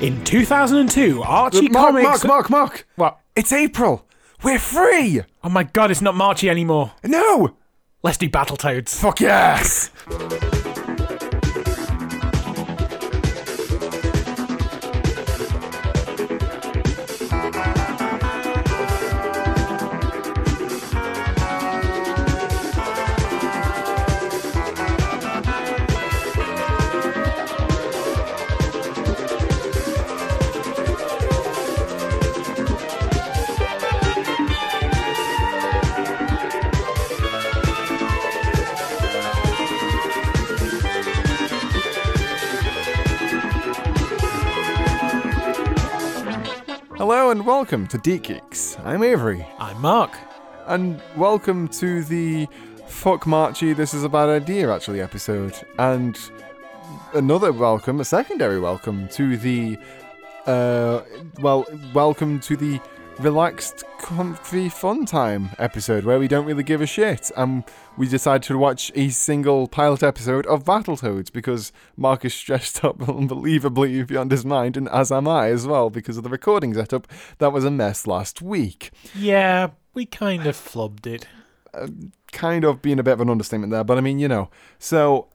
In 0.00 0.24
2002, 0.24 1.22
Archie 1.24 1.68
Mark, 1.70 1.86
Comics. 1.88 2.04
Mark, 2.06 2.24
Mark, 2.24 2.50
Mark. 2.50 2.86
What? 2.94 3.18
It's 3.34 3.52
April. 3.52 4.06
We're 4.44 4.60
free. 4.60 5.22
Oh 5.42 5.48
my 5.48 5.64
god, 5.64 5.90
it's 5.90 6.00
not 6.00 6.14
Marchy 6.14 6.48
anymore. 6.48 6.92
No. 7.04 7.56
Let's 8.04 8.16
do 8.16 8.28
Battletoads. 8.28 8.94
Fuck 9.00 9.20
yes. 9.20 9.90
Hello 47.28 47.36
and 47.40 47.46
welcome 47.46 47.86
to 47.88 47.98
Deep 47.98 48.22
Geeks. 48.22 48.78
I'm 48.84 49.02
Avery, 49.02 49.46
I'm 49.58 49.78
Mark. 49.82 50.16
and 50.66 50.98
welcome 51.14 51.68
to 51.68 52.02
the 52.02 52.48
Fuck 52.86 53.26
Marchy, 53.26 53.74
This 53.74 53.92
is 53.92 54.02
a 54.02 54.08
Bad 54.08 54.30
Idea 54.30 54.72
actually 54.74 55.02
episode. 55.02 55.54
And 55.78 56.18
another 57.12 57.52
welcome, 57.52 58.00
a 58.00 58.04
secondary 58.06 58.58
welcome 58.58 59.08
to 59.08 59.36
the, 59.36 59.76
uh, 60.46 61.02
well, 61.40 61.66
welcome 61.92 62.40
to 62.40 62.56
the 62.56 62.80
relaxed, 63.18 63.84
comfy, 63.98 64.68
fun 64.68 65.04
time 65.04 65.50
episode 65.58 66.04
where 66.04 66.18
we 66.18 66.28
don't 66.28 66.46
really 66.46 66.62
give 66.62 66.80
a 66.80 66.86
shit. 66.86 67.30
And 67.36 67.64
we 67.96 68.08
decide 68.08 68.42
to 68.44 68.56
watch 68.56 68.92
a 68.94 69.08
single 69.08 69.66
pilot 69.66 70.02
episode 70.02 70.46
of 70.46 70.64
Battletoads 70.64 71.32
because 71.32 71.72
Mark 71.96 72.24
is 72.24 72.34
stressed 72.34 72.84
up 72.84 73.08
unbelievably 73.08 74.04
beyond 74.04 74.30
his 74.30 74.44
mind, 74.44 74.76
and 74.76 74.88
as 74.90 75.10
am 75.10 75.26
I 75.26 75.48
as 75.48 75.66
well 75.66 75.90
because 75.90 76.16
of 76.16 76.24
the 76.24 76.30
recording 76.30 76.74
setup 76.74 77.08
that 77.38 77.52
was 77.52 77.64
a 77.64 77.70
mess 77.70 78.06
last 78.06 78.40
week. 78.40 78.90
Yeah, 79.14 79.70
we 79.94 80.06
kind 80.06 80.46
of 80.46 80.56
flubbed 80.56 81.06
it. 81.06 81.26
Uh, 81.74 81.88
kind 82.32 82.64
of 82.64 82.80
being 82.80 82.98
a 82.98 83.02
bit 83.02 83.12
of 83.12 83.20
an 83.20 83.30
understatement 83.30 83.72
there, 83.72 83.84
but 83.84 83.98
I 83.98 84.00
mean, 84.00 84.18
you 84.18 84.28
know. 84.28 84.48
So 84.78 85.28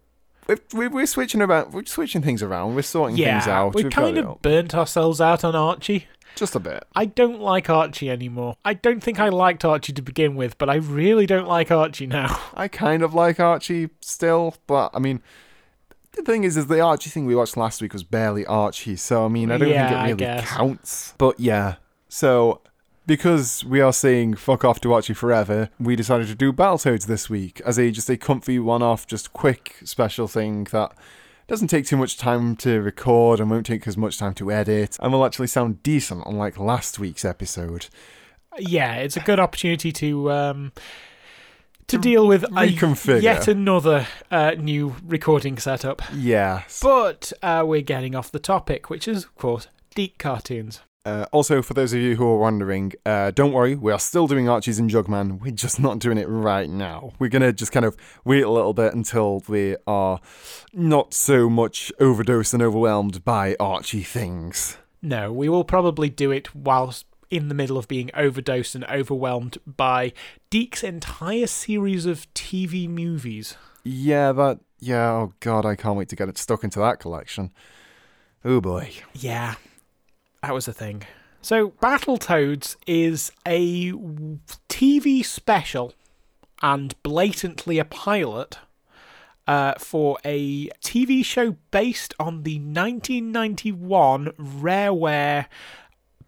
we're, 0.47 0.89
we're, 0.89 1.05
switching 1.05 1.41
about, 1.41 1.71
we're 1.71 1.85
switching 1.85 2.21
things 2.21 2.43
around, 2.43 2.75
we're 2.75 2.81
sorting 2.81 3.17
things 3.17 3.47
out. 3.47 3.75
we 3.75 3.83
We've 3.83 3.91
kind 3.91 4.17
of 4.17 4.41
burnt 4.41 4.75
ourselves 4.75 5.21
out 5.21 5.43
on 5.43 5.55
Archie. 5.55 6.07
just 6.35 6.55
a 6.55 6.59
bit. 6.59 6.83
I 6.95 7.05
don't 7.05 7.39
like 7.39 7.69
Archie 7.69 8.09
anymore. 8.09 8.55
I 8.65 8.73
don't 8.73 9.01
think 9.01 9.19
I 9.19 9.29
liked 9.29 9.63
Archie 9.63 9.93
to 9.93 10.01
begin 10.01 10.35
with, 10.35 10.57
but 10.57 10.69
I 10.69 10.75
really 10.75 11.25
don't 11.25 11.47
like 11.47 11.71
Archie 11.71 12.07
now. 12.07 12.39
I 12.53 12.67
kind 12.67 13.03
of 13.03 13.13
like 13.13 13.39
Archie 13.39 13.89
still, 14.01 14.55
but 14.67 14.91
I 14.93 14.99
mean, 14.99 15.21
the 16.13 16.21
thing 16.23 16.43
is, 16.43 16.57
is 16.57 16.67
the 16.67 16.79
Archie 16.79 17.09
thing 17.09 17.25
we 17.25 17.35
watched 17.35 17.57
last 17.57 17.81
week 17.81 17.93
was 17.93 18.03
barely 18.03 18.45
Archie, 18.45 18.95
so 18.95 19.25
I 19.25 19.27
mean, 19.29 19.51
I 19.51 19.57
don't 19.57 19.69
Yeah, 19.69 20.05
think 20.05 20.21
it 20.21 20.25
really 20.25 20.41
counts. 20.43 21.13
But 21.17 21.39
yeah, 21.39 21.75
so 22.09 22.61
because 23.05 23.63
we 23.65 23.81
are 23.81 23.93
saying 23.93 24.35
fuck 24.35 24.63
off 24.63 24.79
to 24.81 24.93
Archie 24.93 25.13
forever, 25.13 25.69
we 25.79 25.95
decided 25.95 26.27
to 26.27 26.35
do 26.35 26.53
Battletoads 26.53 27.05
this 27.05 27.29
week 27.29 27.61
as 27.65 27.77
a 27.77 27.91
just 27.91 28.09
a 28.09 28.17
comfy 28.17 28.59
one-off, 28.59 29.07
just 29.07 29.33
quick 29.33 29.77
special 29.83 30.27
thing 30.27 30.65
that 30.71 30.93
doesn't 31.47 31.67
take 31.67 31.85
too 31.85 31.97
much 31.97 32.17
time 32.17 32.55
to 32.57 32.81
record 32.81 33.39
and 33.39 33.49
won't 33.49 33.65
take 33.65 33.87
as 33.87 33.97
much 33.97 34.17
time 34.17 34.33
to 34.35 34.51
edit, 34.51 34.97
and 35.01 35.11
will 35.11 35.25
actually 35.25 35.47
sound 35.47 35.83
decent, 35.83 36.23
unlike 36.25 36.57
last 36.57 36.99
week's 36.99 37.25
episode. 37.25 37.87
Yeah, 38.57 38.95
it's 38.95 39.17
a 39.17 39.21
good 39.21 39.39
opportunity 39.39 39.91
to 39.91 40.31
um, 40.31 40.71
to 41.87 41.97
deal 41.97 42.27
with 42.27 42.45
a, 42.55 43.19
yet 43.21 43.47
another 43.47 44.07
uh, 44.31 44.51
new 44.57 44.95
recording 45.03 45.57
setup. 45.57 46.01
Yes. 46.13 46.79
But 46.81 47.33
uh, 47.41 47.63
we're 47.65 47.81
getting 47.81 48.15
off 48.15 48.31
the 48.31 48.39
topic, 48.39 48.89
which 48.89 49.07
is, 49.07 49.25
of 49.25 49.35
course, 49.35 49.67
Deep 49.95 50.17
cartoons. 50.17 50.81
Uh, 51.05 51.25
also, 51.33 51.61
for 51.61 51.73
those 51.73 51.91
of 51.91 51.99
you 51.99 52.15
who 52.15 52.25
are 52.25 52.37
wondering, 52.37 52.93
uh, 53.05 53.29
don't 53.31 53.51
worry, 53.51 53.75
we 53.75 53.91
are 53.91 53.99
still 53.99 54.25
doing 54.25 54.47
Archies 54.47 54.79
and 54.79 54.89
Jugman. 54.89 55.41
We're 55.41 55.51
just 55.51 55.79
not 55.79 55.99
doing 55.99 56.17
it 56.17 56.27
right 56.27 56.69
now. 56.69 57.11
We're 57.19 57.29
going 57.29 57.41
to 57.41 57.51
just 57.51 57.73
kind 57.73 57.85
of 57.85 57.97
wait 58.23 58.43
a 58.43 58.49
little 58.49 58.73
bit 58.73 58.93
until 58.93 59.43
we 59.47 59.75
are 59.85 60.21
not 60.71 61.13
so 61.13 61.49
much 61.49 61.91
overdosed 61.99 62.53
and 62.53 62.63
overwhelmed 62.63 63.25
by 63.25 63.57
Archie 63.59 64.03
things. 64.03 64.77
No, 65.01 65.33
we 65.33 65.49
will 65.49 65.65
probably 65.65 66.07
do 66.07 66.31
it 66.31 66.55
whilst 66.55 67.05
in 67.29 67.49
the 67.49 67.55
middle 67.55 67.77
of 67.77 67.89
being 67.89 68.09
overdosed 68.13 68.73
and 68.73 68.85
overwhelmed 68.85 69.57
by 69.65 70.13
DiC's 70.51 70.83
entire 70.83 71.47
series 71.47 72.05
of 72.05 72.31
TV 72.33 72.87
movies. 72.87 73.57
Yeah, 73.83 74.31
that. 74.31 74.59
Yeah, 74.79 75.11
oh 75.11 75.33
god, 75.39 75.65
I 75.65 75.75
can't 75.75 75.97
wait 75.97 76.09
to 76.09 76.15
get 76.15 76.29
it 76.29 76.37
stuck 76.37 76.63
into 76.63 76.79
that 76.79 76.99
collection. 76.99 77.51
Oh 78.45 78.61
boy. 78.61 78.91
Yeah, 79.13 79.55
that 80.43 80.53
was 80.53 80.67
a 80.67 80.73
thing. 80.73 81.03
So, 81.41 81.71
Battletoads 81.81 82.75
is 82.85 83.31
a 83.45 83.91
TV 84.69 85.25
special 85.25 85.93
and 86.61 86.93
blatantly 87.03 87.79
a 87.79 87.85
pilot 87.85 88.59
uh, 89.47 89.73
for 89.77 90.17
a 90.23 90.67
TV 90.81 91.25
show 91.25 91.57
based 91.71 92.13
on 92.19 92.43
the 92.43 92.59
1991 92.59 94.27
Rareware 94.37 95.47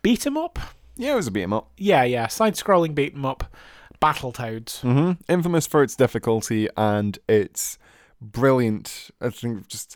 beat 0.02 0.26
'em 0.26 0.38
up. 0.38 0.60
Yeah, 0.98 1.14
it 1.14 1.16
was 1.18 1.28
a 1.28 1.32
beat 1.32 1.44
'em 1.44 1.54
up. 1.54 1.72
Yeah, 1.78 2.04
yeah, 2.04 2.28
side-scrolling 2.28 2.96
beat 2.96 3.14
'em 3.14 3.26
up, 3.26 3.54
Battletoads. 4.02 4.82
hmm 4.82 5.12
Infamous 5.30 5.68
for 5.68 5.82
its 5.84 5.96
difficulty 5.96 6.68
and 6.76 7.20
its 7.30 7.78
brilliant, 8.22 9.12
I 9.22 9.30
think, 9.30 9.68
just 9.68 9.96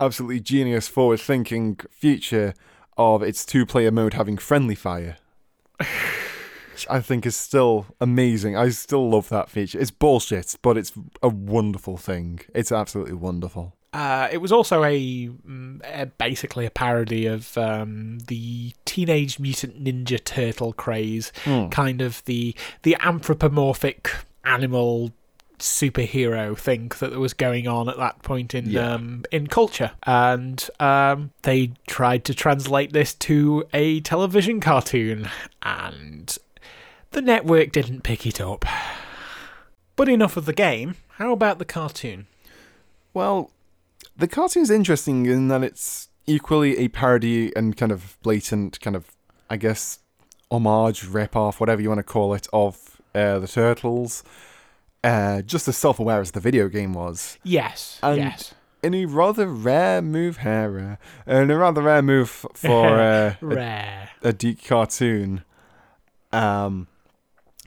absolutely 0.00 0.40
genius, 0.40 0.88
forward 0.88 1.20
thinking 1.20 1.78
feature 1.90 2.54
of 2.96 3.22
its 3.22 3.44
two 3.44 3.66
player 3.66 3.90
mode 3.90 4.14
having 4.14 4.38
friendly 4.38 4.74
fire. 4.74 5.16
Which 5.78 6.86
I 6.90 7.00
think 7.00 7.24
is 7.24 7.36
still 7.36 7.86
amazing. 8.00 8.56
I 8.56 8.68
still 8.70 9.08
love 9.08 9.28
that 9.28 9.48
feature. 9.48 9.78
It's 9.78 9.90
bullshit, 9.92 10.56
but 10.60 10.76
it's 10.76 10.92
a 11.22 11.28
wonderful 11.28 11.96
thing. 11.96 12.40
It's 12.54 12.72
absolutely 12.72 13.14
wonderful. 13.14 13.74
Uh, 13.92 14.28
it 14.32 14.38
was 14.38 14.50
also 14.50 14.82
a, 14.82 15.28
mm, 15.28 15.80
a 15.84 16.06
basically 16.06 16.66
a 16.66 16.70
parody 16.70 17.26
of 17.26 17.56
um, 17.56 18.18
the 18.26 18.72
Teenage 18.84 19.38
Mutant 19.38 19.84
Ninja 19.84 20.22
Turtle 20.22 20.72
craze, 20.72 21.30
kind 21.70 22.00
of 22.00 22.24
the 22.24 22.56
the 22.82 22.96
anthropomorphic 23.00 24.10
animal 24.44 25.12
superhero 25.58 26.56
thing 26.58 26.90
that 27.00 27.12
was 27.12 27.32
going 27.32 27.66
on 27.68 27.88
at 27.88 27.96
that 27.96 28.22
point 28.22 28.54
in 28.54 28.70
Yeah. 28.70 28.94
um, 28.94 29.24
in 29.30 29.46
culture, 29.46 29.92
and 30.04 30.68
um, 30.80 31.30
they 31.42 31.72
tried 31.86 32.24
to 32.26 32.34
translate 32.34 32.92
this 32.92 33.14
to 33.14 33.64
a 33.72 34.00
television 34.00 34.60
cartoon, 34.60 35.28
and 35.62 36.36
the 37.12 37.22
network 37.22 37.72
didn't 37.72 38.02
pick 38.02 38.26
it 38.26 38.40
up. 38.40 38.64
But 39.96 40.08
enough 40.08 40.36
of 40.36 40.44
the 40.46 40.52
game. 40.52 40.96
How 41.18 41.32
about 41.32 41.58
the 41.60 41.64
cartoon? 41.64 42.26
Well, 43.12 43.52
the 44.16 44.26
cartoon's 44.26 44.70
interesting 44.70 45.26
in 45.26 45.46
that 45.48 45.62
it's 45.62 46.08
equally 46.26 46.78
a 46.78 46.88
parody 46.88 47.54
and 47.54 47.76
kind 47.76 47.92
of 47.92 48.18
blatant, 48.22 48.80
kind 48.80 48.96
of, 48.96 49.12
I 49.48 49.56
guess, 49.56 50.00
homage, 50.50 51.04
rip 51.04 51.36
off, 51.36 51.60
whatever 51.60 51.80
you 51.80 51.88
want 51.88 52.00
to 52.00 52.02
call 52.02 52.34
it, 52.34 52.48
of 52.52 53.00
uh, 53.14 53.38
the 53.38 53.46
Turtles. 53.46 54.24
Uh, 55.04 55.42
just 55.42 55.68
as 55.68 55.76
self 55.76 55.98
aware 56.00 56.20
as 56.20 56.30
the 56.30 56.40
video 56.40 56.66
game 56.68 56.94
was. 56.94 57.38
Yes. 57.44 57.98
And 58.02 58.16
yes. 58.16 58.54
In 58.82 58.94
a 58.94 59.04
rather 59.04 59.46
rare 59.46 60.02
move, 60.02 60.38
hair 60.38 60.70
rare, 60.70 60.98
in 61.26 61.50
a 61.50 61.56
rather 61.56 61.82
rare 61.82 62.02
move 62.02 62.28
for 62.54 62.86
uh, 62.98 63.34
a, 63.40 63.44
Rare. 63.44 64.10
a 64.22 64.32
DiC 64.32 64.64
cartoon, 64.64 65.44
um, 66.32 66.86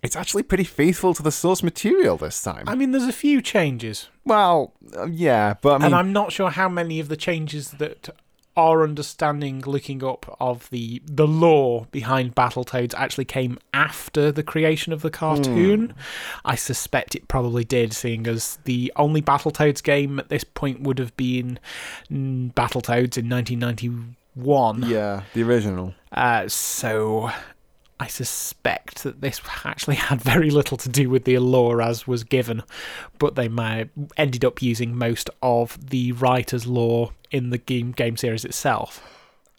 it's 0.03 0.15
actually 0.15 0.43
pretty 0.43 0.63
faithful 0.63 1.13
to 1.13 1.23
the 1.23 1.31
source 1.31 1.63
material 1.63 2.17
this 2.17 2.41
time. 2.41 2.65
I 2.67 2.75
mean, 2.75 2.91
there's 2.91 3.07
a 3.07 3.13
few 3.13 3.41
changes, 3.41 4.09
well, 4.25 4.73
uh, 4.95 5.05
yeah, 5.05 5.55
but 5.61 5.75
I 5.75 5.77
mean, 5.77 5.85
and 5.85 5.95
I'm 5.95 6.13
not 6.13 6.31
sure 6.31 6.49
how 6.49 6.69
many 6.69 6.99
of 6.99 7.07
the 7.07 7.17
changes 7.17 7.71
that 7.71 8.09
our 8.57 8.83
understanding, 8.83 9.61
looking 9.61 10.03
up 10.03 10.35
of 10.39 10.69
the 10.71 11.01
the 11.05 11.27
lore 11.27 11.87
behind 11.91 12.35
Battletoads, 12.35 12.93
actually 12.97 13.25
came 13.25 13.59
after 13.73 14.31
the 14.31 14.43
creation 14.43 14.91
of 14.91 15.03
the 15.03 15.11
cartoon. 15.11 15.93
I 16.43 16.55
suspect 16.55 17.15
it 17.15 17.27
probably 17.27 17.63
did, 17.63 17.93
seeing 17.93 18.27
as 18.27 18.57
the 18.65 18.91
only 18.95 19.21
Battletoads 19.21 19.81
game 19.83 20.19
at 20.19 20.29
this 20.29 20.43
point 20.43 20.81
would 20.81 20.97
have 20.97 21.15
been 21.15 21.59
mm, 22.11 22.53
Battletoads 22.53 23.17
in 23.17 23.29
1991. 23.29 24.83
yeah, 24.89 25.23
the 25.33 25.43
original. 25.43 25.93
Uh, 26.11 26.47
so 26.47 27.29
I 27.99 28.07
suspect 28.07 29.03
that 29.03 29.21
this 29.21 29.41
actually 29.63 29.95
had 30.09 30.21
very 30.21 30.49
little 30.49 30.77
to 30.77 30.89
do 30.89 31.09
with 31.09 31.23
the 31.25 31.37
lore 31.39 31.81
as 31.81 32.07
was 32.07 32.23
given, 32.23 32.63
but 33.17 33.35
they 33.35 33.47
may 33.47 33.89
ended 34.15 34.45
up 34.45 34.61
using 34.61 34.95
most 34.95 35.29
of 35.41 35.89
the 35.89 36.11
writer's 36.13 36.67
lore 36.67 37.11
in 37.31 37.49
the 37.49 37.57
game 37.57 37.91
game 37.91 38.17
series 38.17 38.45
itself. 38.45 39.03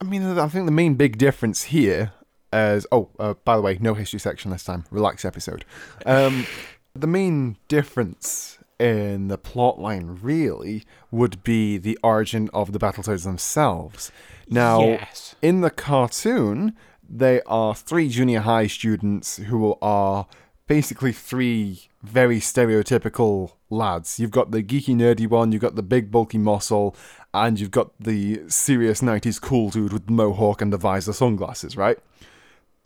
I 0.01 0.05
mean, 0.05 0.23
I 0.23 0.49
think 0.49 0.67
the 0.67 0.73
main 0.73 0.95
big 0.95 1.19
difference 1.19 1.65
here 1.65 2.13
is 2.53 2.87
oh, 2.93 3.11
uh, 3.19 3.35
by 3.45 3.57
the 3.57 3.63
way, 3.63 3.79
no 3.81 3.95
history 3.95 4.21
section 4.21 4.51
this 4.51 4.65
time. 4.65 4.85
Relax 4.91 5.25
episode. 5.25 5.65
Um, 6.07 6.47
the 6.95 7.07
main 7.07 7.57
difference 7.67 8.59
in 8.79 9.27
the 9.27 9.39
plot 9.39 9.81
line 9.81 10.19
really 10.23 10.85
would 11.11 11.43
be 11.43 11.79
the 11.79 11.99
origin 12.03 12.49
of 12.55 12.73
the 12.73 12.79
Battletoads 12.79 13.25
themselves. 13.25 14.13
Now, 14.49 14.81
yes. 14.83 15.35
in 15.43 15.61
the 15.61 15.71
cartoon, 15.71 16.77
they 17.09 17.41
are 17.43 17.75
three 17.75 18.09
junior 18.09 18.41
high 18.41 18.67
students 18.67 19.39
who 19.39 19.77
are 19.81 20.27
basically 20.67 21.13
three 21.13 21.89
very 22.03 22.39
stereotypical 22.39 23.53
lads. 23.71 24.21
You've 24.21 24.31
got 24.31 24.51
the 24.51 24.63
geeky, 24.63 24.95
nerdy 24.95 25.29
one, 25.29 25.51
you've 25.51 25.63
got 25.63 25.75
the 25.75 25.83
big, 25.83 26.11
bulky 26.11 26.39
muscle, 26.39 26.95
and 27.35 27.59
you've 27.59 27.71
got 27.71 27.91
the 27.99 28.43
serious 28.49 29.01
90s 29.01 29.41
cool 29.41 29.71
dude 29.71 29.93
with 29.93 30.07
the 30.07 30.13
mohawk 30.13 30.61
and 30.61 30.73
the 30.73 30.77
visor 30.77 31.13
sunglasses, 31.13 31.77
right? 31.77 31.99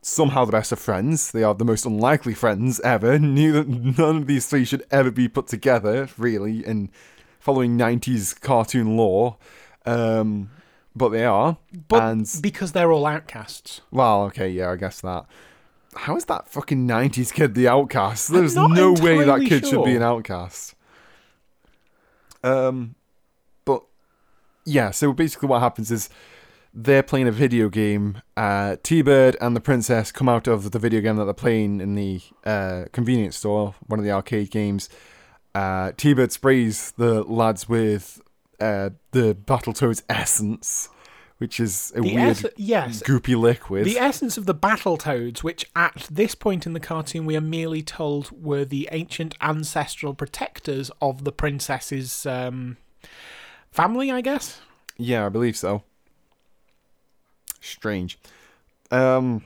Somehow 0.01 0.45
the 0.45 0.53
best 0.53 0.73
of 0.73 0.79
friends. 0.79 1.31
They 1.31 1.43
are 1.43 1.55
the 1.55 1.65
most 1.65 1.85
unlikely 1.85 2.35
friends 2.35 2.81
ever. 2.81 3.19
Neither, 3.19 3.65
none 3.65 4.17
of 4.17 4.27
these 4.27 4.47
three 4.47 4.65
should 4.65 4.85
ever 4.91 5.11
be 5.11 5.29
put 5.29 5.49
together, 5.49 6.09
really, 6.17 6.65
in 6.65 6.91
following 7.39 7.77
90s 7.77 8.41
cartoon 8.41 8.97
lore. 8.97 9.37
Um, 9.85 10.51
but 10.94 11.11
they 11.11 11.25
are. 11.25 11.56
But 11.89 12.03
and 12.03 12.39
because 12.41 12.73
they're 12.73 12.93
all 12.93 13.06
outcasts. 13.06 13.81
well, 13.91 14.25
okay, 14.25 14.49
yeah, 14.49 14.71
I 14.71 14.77
guess 14.77 15.00
that. 15.00 15.27
How 15.94 16.17
is 16.17 16.25
that 16.27 16.49
fucking 16.49 16.89
90s 16.89 17.33
kid 17.33 17.55
the 17.55 17.69
outcast? 17.69 18.33
There's 18.33 18.56
no 18.56 18.93
way 18.94 19.25
that 19.25 19.43
kid 19.47 19.67
should 19.67 19.85
be 19.85 19.94
an 19.94 20.03
outcast. 20.03 20.75
Um, 22.43 22.94
but 23.65 23.83
yeah, 24.65 24.91
so 24.91 25.12
basically 25.12 25.49
what 25.49 25.61
happens 25.61 25.91
is 25.91 26.09
they're 26.75 27.03
playing 27.03 27.29
a 27.29 27.33
video 27.33 27.69
game. 27.69 28.23
Uh, 28.37 28.77
T-Bird 28.83 29.37
and 29.41 29.55
the 29.55 29.61
princess 29.61 30.11
come 30.11 30.29
out 30.29 30.47
of 30.47 30.71
the 30.71 30.79
video 30.79 31.00
game 31.00 31.17
that 31.17 31.27
they're 31.27 31.35
playing 31.35 31.81
in 31.81 31.95
the 31.95 32.21
uh, 32.45 32.85
convenience 32.93 33.37
store, 33.37 33.75
one 33.87 33.99
of 33.99 34.05
the 34.05 34.11
arcade 34.11 34.50
games. 34.50 34.88
Uh, 35.55 35.93
T-Bird 35.97 36.33
sprays 36.33 36.93
the 36.93 37.23
lads 37.25 37.69
with 37.69 38.23
uh, 38.60 38.90
the 39.12 39.34
Battletoads 39.34 40.02
essence, 40.08 40.88
which 41.38 41.58
is 41.58 41.93
a 41.96 42.00
The 42.00 42.14
weird 42.14 42.28
ess- 42.31 42.46
yes, 42.56 43.02
goopy 43.02 43.37
liquid. 43.38 43.84
the 43.84 43.99
essence 43.99 44.37
of 44.38 44.46
the 44.46 44.54
Battletoads, 44.54 45.43
which 45.43 45.64
at 45.75 46.06
this 46.10 46.34
point 46.34 46.66
in 46.66 46.72
the 46.72 46.81
cartoon 46.81 47.26
we 47.26 47.37
are 47.37 47.40
merely 47.40 47.82
told 47.82 48.31
were 48.31 48.64
the 48.64 48.88
ancient 48.93 49.34
ancestral 49.40 50.14
protectors 50.14 50.90
of 51.00 51.25
the 51.25 51.32
princess's 51.32 52.26
um, 52.26 52.76
family, 53.70 54.10
I 54.10 54.20
guess. 54.20 54.60
Yeah, 54.96 55.26
I 55.26 55.28
believe 55.31 55.56
so. 55.56 55.82
Strange. 57.60 58.19
Um, 58.90 59.44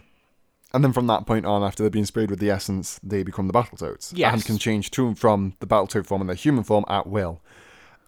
and 0.74 0.82
then 0.82 0.92
from 0.92 1.06
that 1.06 1.26
point 1.26 1.46
on, 1.46 1.62
after 1.62 1.82
they've 1.82 1.92
been 1.92 2.06
sprayed 2.06 2.30
with 2.30 2.40
the 2.40 2.50
essence, 2.50 2.98
they 3.02 3.22
become 3.22 3.46
the 3.46 3.52
Battletoads. 3.52 4.12
Yes. 4.14 4.32
And 4.34 4.44
can 4.44 4.58
change 4.58 4.90
to 4.92 5.06
and 5.06 5.18
from 5.18 5.54
the 5.60 5.66
Battletoad 5.66 6.06
form 6.06 6.20
and 6.20 6.28
their 6.28 6.36
human 6.36 6.64
form 6.64 6.84
at 6.88 7.06
will. 7.06 7.40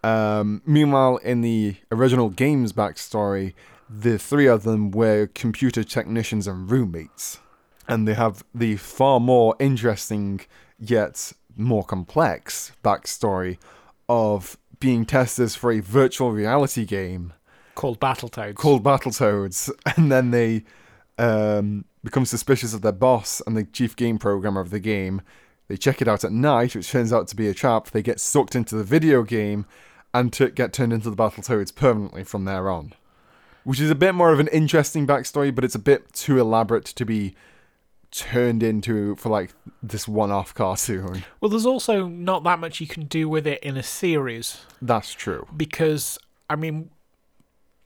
Um, 0.04 0.62
meanwhile, 0.64 1.16
in 1.18 1.40
the 1.40 1.76
original 1.90 2.30
game's 2.30 2.72
backstory, 2.72 3.54
the 3.88 4.18
three 4.18 4.46
of 4.46 4.62
them 4.62 4.90
were 4.90 5.28
computer 5.34 5.82
technicians 5.82 6.46
and 6.46 6.70
roommates. 6.70 7.40
And 7.88 8.06
they 8.06 8.14
have 8.14 8.44
the 8.54 8.76
far 8.76 9.18
more 9.18 9.56
interesting, 9.58 10.40
yet 10.78 11.32
more 11.56 11.84
complex 11.84 12.72
backstory 12.84 13.58
of 14.08 14.56
being 14.78 15.04
testers 15.04 15.54
for 15.56 15.72
a 15.72 15.80
virtual 15.80 16.30
reality 16.30 16.84
game 16.84 17.32
Called 17.74 18.00
Battletoads. 18.00 18.54
called 18.56 18.82
Battletoads, 18.82 19.70
and 19.96 20.10
then 20.10 20.30
they 20.30 20.64
um, 21.18 21.84
become 22.04 22.24
suspicious 22.24 22.74
of 22.74 22.82
their 22.82 22.92
boss 22.92 23.42
and 23.46 23.56
the 23.56 23.64
chief 23.64 23.96
game 23.96 24.18
programmer 24.18 24.60
of 24.60 24.70
the 24.70 24.80
game. 24.80 25.22
They 25.68 25.76
check 25.76 26.00
it 26.02 26.08
out 26.08 26.24
at 26.24 26.32
night, 26.32 26.74
which 26.74 26.90
turns 26.90 27.12
out 27.12 27.28
to 27.28 27.36
be 27.36 27.48
a 27.48 27.54
trap. 27.54 27.90
They 27.90 28.02
get 28.02 28.20
sucked 28.20 28.56
into 28.56 28.74
the 28.74 28.84
video 28.84 29.22
game 29.22 29.66
and 30.14 30.32
t- 30.32 30.48
get 30.50 30.72
turned 30.72 30.92
into 30.92 31.10
the 31.10 31.16
Battletoads 31.16 31.74
permanently 31.74 32.24
from 32.24 32.44
there 32.46 32.70
on. 32.70 32.94
Which 33.64 33.80
is 33.80 33.90
a 33.90 33.94
bit 33.94 34.14
more 34.14 34.32
of 34.32 34.40
an 34.40 34.48
interesting 34.48 35.06
backstory, 35.06 35.54
but 35.54 35.64
it's 35.64 35.74
a 35.74 35.78
bit 35.80 36.12
too 36.14 36.38
elaborate 36.40 36.86
to 36.86 37.04
be 37.04 37.34
turned 38.10 38.62
into 38.62 39.14
for 39.16 39.28
like 39.28 39.52
this 39.82 40.08
one-off 40.08 40.54
cartoon. 40.54 41.24
Well, 41.40 41.50
there's 41.50 41.66
also 41.66 42.06
not 42.06 42.42
that 42.44 42.58
much 42.58 42.80
you 42.80 42.86
can 42.86 43.04
do 43.04 43.28
with 43.28 43.46
it 43.46 43.62
in 43.62 43.76
a 43.76 43.82
series 43.82 44.62
That's 44.80 45.12
true. 45.12 45.46
because, 45.54 46.18
I 46.48 46.56
mean, 46.56 46.88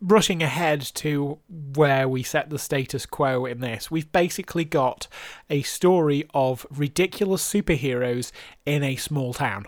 rushing 0.02 0.42
ahead 0.42 0.80
to 0.94 1.38
where 1.48 2.08
we 2.08 2.22
set 2.24 2.50
the 2.50 2.58
status 2.58 3.06
quo 3.06 3.46
in 3.46 3.60
this, 3.60 3.90
we've 3.90 4.10
basically 4.10 4.64
got 4.64 5.06
a 5.48 5.62
story 5.62 6.26
of 6.34 6.66
ridiculous 6.70 7.42
superheroes 7.48 8.32
in 8.66 8.82
a 8.82 8.96
small 8.96 9.32
town. 9.32 9.66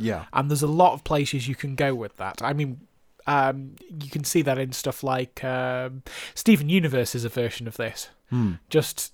Yeah. 0.00 0.26
and 0.32 0.48
there's 0.48 0.62
a 0.62 0.68
lot 0.68 0.92
of 0.92 1.02
places 1.02 1.48
you 1.48 1.56
can 1.56 1.74
go 1.74 1.92
with 1.92 2.16
that. 2.18 2.40
I 2.40 2.52
mean, 2.52 2.80
um, 3.26 3.74
you 4.00 4.08
can 4.08 4.22
see 4.22 4.42
that 4.42 4.56
in 4.56 4.72
stuff 4.72 5.02
like 5.02 5.42
um, 5.44 6.02
Steven 6.36 6.68
Universe 6.68 7.14
is 7.16 7.24
a 7.24 7.28
version 7.28 7.66
of 7.66 7.76
this. 7.76 8.08
Hmm. 8.30 8.52
Just 8.70 9.12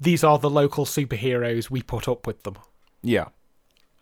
these 0.00 0.24
are 0.24 0.38
the 0.38 0.48
local 0.50 0.86
superheroes. 0.86 1.68
We 1.70 1.82
put 1.82 2.08
up 2.08 2.26
with 2.26 2.42
them, 2.42 2.56
Yeah. 3.02 3.26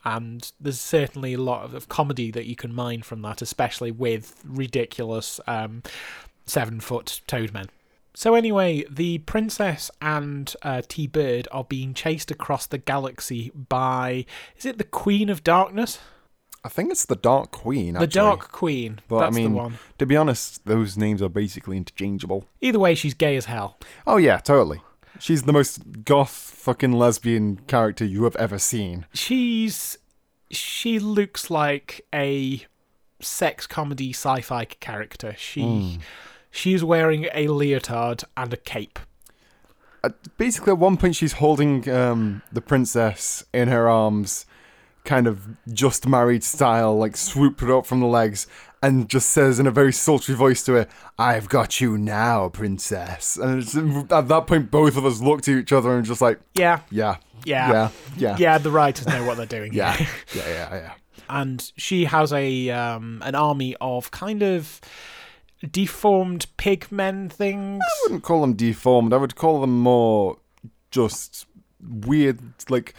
And 0.04 0.52
there's 0.60 0.80
certainly 0.80 1.34
a 1.34 1.38
lot 1.38 1.74
of, 1.74 1.88
comedy 1.88 2.30
that 2.30 2.46
you 2.46 2.56
can 2.56 2.74
mine 2.74 3.02
from 3.02 3.22
that, 3.22 3.42
especially 3.42 3.90
with 3.90 4.40
ridiculous 4.44 5.40
um, 5.46 5.82
seven 6.46 6.80
foot 6.80 7.20
toadmen. 7.28 7.68
So 8.14 8.34
anyway, 8.34 8.84
the 8.90 9.18
princess 9.18 9.90
and 10.00 10.54
uh, 10.62 10.82
T 10.86 11.06
Bird 11.06 11.48
are 11.50 11.64
being 11.64 11.94
chased 11.94 12.30
across 12.30 12.66
the 12.66 12.78
galaxy 12.78 13.50
by 13.54 14.26
is 14.56 14.66
it 14.66 14.78
the 14.78 14.84
Queen 14.84 15.28
of 15.30 15.42
Darkness? 15.42 15.98
I 16.64 16.68
think 16.68 16.92
it's 16.92 17.06
the 17.06 17.16
Dark 17.16 17.50
Queen. 17.50 17.94
The 17.94 18.06
Dark 18.06 18.52
Queen. 18.52 19.00
But, 19.08 19.24
I 19.24 19.30
mean- 19.30 19.52
the 19.52 19.56
one. 19.56 19.78
To 19.98 20.06
be 20.06 20.16
honest, 20.16 20.64
those 20.64 20.96
names 20.96 21.20
are 21.20 21.28
basically 21.28 21.76
interchangeable. 21.76 22.44
Either 22.60 22.78
way, 22.78 22.94
she's 22.94 23.14
gay 23.14 23.36
as 23.36 23.46
hell. 23.46 23.78
Oh 24.06 24.18
yeah, 24.18 24.38
totally. 24.38 24.82
She's 25.22 25.44
the 25.44 25.52
most 25.52 26.04
goth 26.04 26.30
fucking 26.32 26.90
lesbian 26.94 27.58
character 27.68 28.04
you 28.04 28.24
have 28.24 28.34
ever 28.34 28.58
seen. 28.58 29.06
She's 29.14 29.96
she 30.50 30.98
looks 30.98 31.48
like 31.48 32.04
a 32.12 32.66
sex 33.20 33.68
comedy 33.68 34.10
sci-fi 34.12 34.64
character. 34.64 35.36
She 35.38 35.62
Hmm. 35.62 36.00
she's 36.50 36.82
wearing 36.82 37.28
a 37.32 37.46
leotard 37.46 38.24
and 38.36 38.52
a 38.52 38.56
cape. 38.56 38.98
Uh, 40.02 40.10
basically, 40.38 40.72
at 40.72 40.78
one 40.78 40.96
point, 40.96 41.14
she's 41.14 41.34
holding 41.34 41.88
um, 41.88 42.42
the 42.50 42.60
princess 42.60 43.44
in 43.54 43.68
her 43.68 43.88
arms, 43.88 44.44
kind 45.04 45.26
of 45.26 45.48
just 45.72 46.06
married 46.06 46.44
style, 46.44 46.96
like 46.96 47.16
swooped 47.16 47.60
her 47.60 47.76
up 47.76 47.86
from 47.86 48.00
the 48.00 48.06
legs, 48.06 48.46
and 48.82 49.08
just 49.08 49.30
says 49.30 49.58
in 49.60 49.66
a 49.66 49.70
very 49.70 49.92
sultry 49.92 50.34
voice 50.34 50.62
to 50.64 50.72
her, 50.74 50.88
"I've 51.18 51.48
got 51.48 51.80
you 51.80 51.98
now, 51.98 52.48
princess." 52.48 53.36
And 53.36 53.62
it's, 53.62 53.76
at 54.12 54.28
that 54.28 54.46
point, 54.46 54.70
both 54.70 54.96
of 54.96 55.04
us 55.04 55.20
looked 55.20 55.48
at 55.48 55.56
each 55.58 55.72
other 55.72 55.96
and 55.96 56.04
just 56.04 56.20
like, 56.20 56.40
Yeah, 56.54 56.80
"Yeah, 56.90 57.16
yeah, 57.44 57.70
yeah, 57.72 57.88
yeah, 58.16 58.36
yeah. 58.38 58.58
The 58.58 58.70
writers 58.70 59.06
know 59.06 59.24
what 59.24 59.36
they're 59.36 59.46
doing. 59.46 59.72
yeah, 59.72 59.96
yeah, 60.34 60.48
yeah, 60.48 60.74
yeah." 60.74 60.92
and 61.28 61.72
she 61.76 62.04
has 62.04 62.32
a 62.32 62.68
um 62.70 63.22
an 63.24 63.34
army 63.34 63.74
of 63.80 64.10
kind 64.10 64.42
of 64.42 64.80
deformed 65.70 66.46
pig 66.56 66.90
men 66.90 67.28
things. 67.28 67.80
I 67.82 67.98
wouldn't 68.04 68.22
call 68.24 68.40
them 68.40 68.54
deformed. 68.54 69.12
I 69.12 69.16
would 69.16 69.36
call 69.36 69.60
them 69.60 69.78
more 69.80 70.38
just 70.90 71.46
weird. 71.80 72.40
Like, 72.68 72.94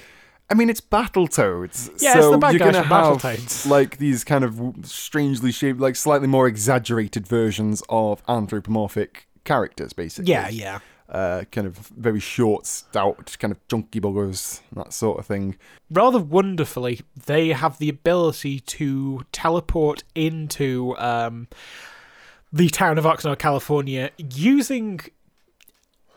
I 0.54 0.56
mean, 0.56 0.70
it's 0.70 0.82
Battletoads. 0.82 2.00
Yeah, 2.00 2.14
it's 2.14 2.22
so 2.26 2.32
the 2.34 2.38
bad 2.38 2.54
you're 2.54 2.60
guys 2.60 2.76
gonna 2.76 2.88
from 2.88 2.96
have 2.96 3.18
Battletoads. 3.18 3.68
like 3.70 3.98
these 3.98 4.24
kind 4.24 4.44
of 4.44 4.62
strangely 4.84 5.52
shaped, 5.52 5.80
like 5.80 5.96
slightly 5.96 6.28
more 6.28 6.46
exaggerated 6.46 7.28
versions 7.28 7.82
of 7.90 8.22
anthropomorphic 8.28 9.26
characters, 9.46 9.94
basically. 9.94 10.30
Yeah, 10.32 10.50
yeah. 10.50 10.80
Uh, 11.10 11.46
kind 11.52 11.66
of 11.66 11.76
very 11.98 12.20
short, 12.20 12.68
stout, 12.68 13.36
kind 13.40 13.52
of 13.52 13.68
junky 13.68 14.00
buggers, 14.00 14.62
that 14.76 14.94
sort 14.94 15.18
of 15.18 15.26
thing. 15.26 15.58
rather 15.90 16.20
wonderfully, 16.20 17.02
they 17.26 17.48
have 17.50 17.80
the 17.80 17.90
ability 17.90 18.60
to 18.60 19.26
teleport 19.32 20.04
into 20.14 20.96
um, 21.00 21.48
the 22.52 22.70
town 22.70 23.00
of 23.00 23.06
Oxnard, 23.06 23.40
California, 23.40 24.12
using 24.18 25.00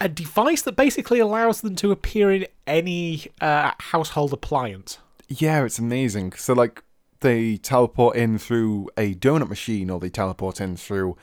a 0.00 0.09
device 0.09 0.62
that 0.62 0.76
basically 0.76 1.19
allows 1.19 1.61
them 1.61 1.75
to 1.76 1.91
appear 1.91 2.31
in 2.31 2.47
any 2.67 3.26
uh, 3.41 3.73
household 3.79 4.33
appliance. 4.33 4.99
Yeah, 5.29 5.65
it's 5.65 5.79
amazing. 5.79 6.33
So 6.33 6.53
like 6.53 6.83
they 7.21 7.57
teleport 7.57 8.17
in 8.17 8.38
through 8.38 8.91
a 8.97 9.15
donut 9.15 9.49
machine, 9.49 9.91
or 9.91 9.99
they 9.99 10.11
teleport 10.11 10.61
in 10.61 10.76
through 10.76 11.17